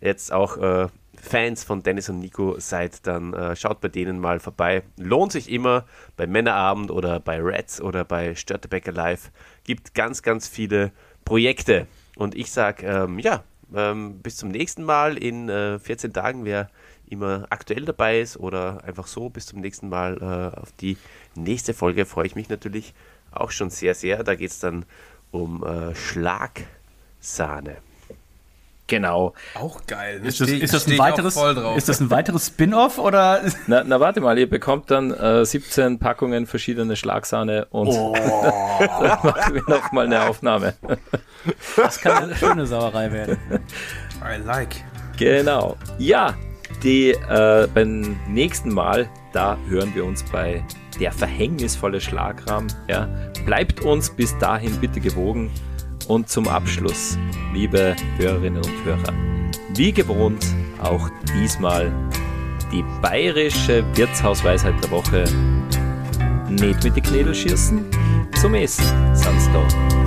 [0.00, 0.88] jetzt auch äh,
[1.20, 4.82] Fans von Dennis und Nico seid, dann äh, schaut bei denen mal vorbei.
[4.96, 5.84] Lohnt sich immer
[6.16, 9.30] bei Männerabend oder bei Reds oder bei Störtebecker Live.
[9.64, 10.90] Gibt ganz, ganz viele
[11.24, 11.86] Projekte.
[12.16, 13.44] Und ich sage, ähm, ja,
[13.74, 16.68] ähm, bis zum nächsten Mal in äh, 14 Tagen, wer
[17.08, 20.96] immer aktuell dabei ist oder einfach so, bis zum nächsten Mal äh, auf die
[21.34, 22.94] nächste Folge freue ich mich natürlich
[23.30, 24.24] auch schon sehr, sehr.
[24.24, 24.86] Da geht es dann
[25.30, 27.76] um äh, Schlagsahne.
[28.92, 29.32] Genau.
[29.54, 30.20] Auch geil.
[30.22, 31.34] Ist das, ist das ein weiteres,
[31.78, 33.40] ist das ein weiteres Spin-off oder?
[33.66, 38.12] Na, na, warte mal, ihr bekommt dann äh, 17 Packungen verschiedene Schlagsahne und Oh.
[38.78, 40.74] dann machen wir nochmal eine Aufnahme.
[41.74, 43.38] Das kann eine schöne Sauerei werden.
[44.22, 44.84] I like.
[45.16, 45.78] Genau.
[45.98, 46.34] Ja,
[46.82, 50.62] die, äh, beim nächsten Mal, da hören wir uns bei
[51.00, 52.66] der verhängnisvolle Schlagrahm.
[52.88, 53.08] Ja.
[53.46, 55.50] Bleibt uns bis dahin bitte gewogen.
[56.08, 57.18] Und zum Abschluss,
[57.54, 59.12] liebe Hörerinnen und Hörer,
[59.74, 60.44] wie gewohnt
[60.82, 61.92] auch diesmal
[62.72, 65.24] die bayerische Wirtshausweisheit der Woche.
[66.48, 67.84] Nicht mit die Knädel schießen,
[68.40, 68.84] zum Essen
[69.14, 70.01] sind's da.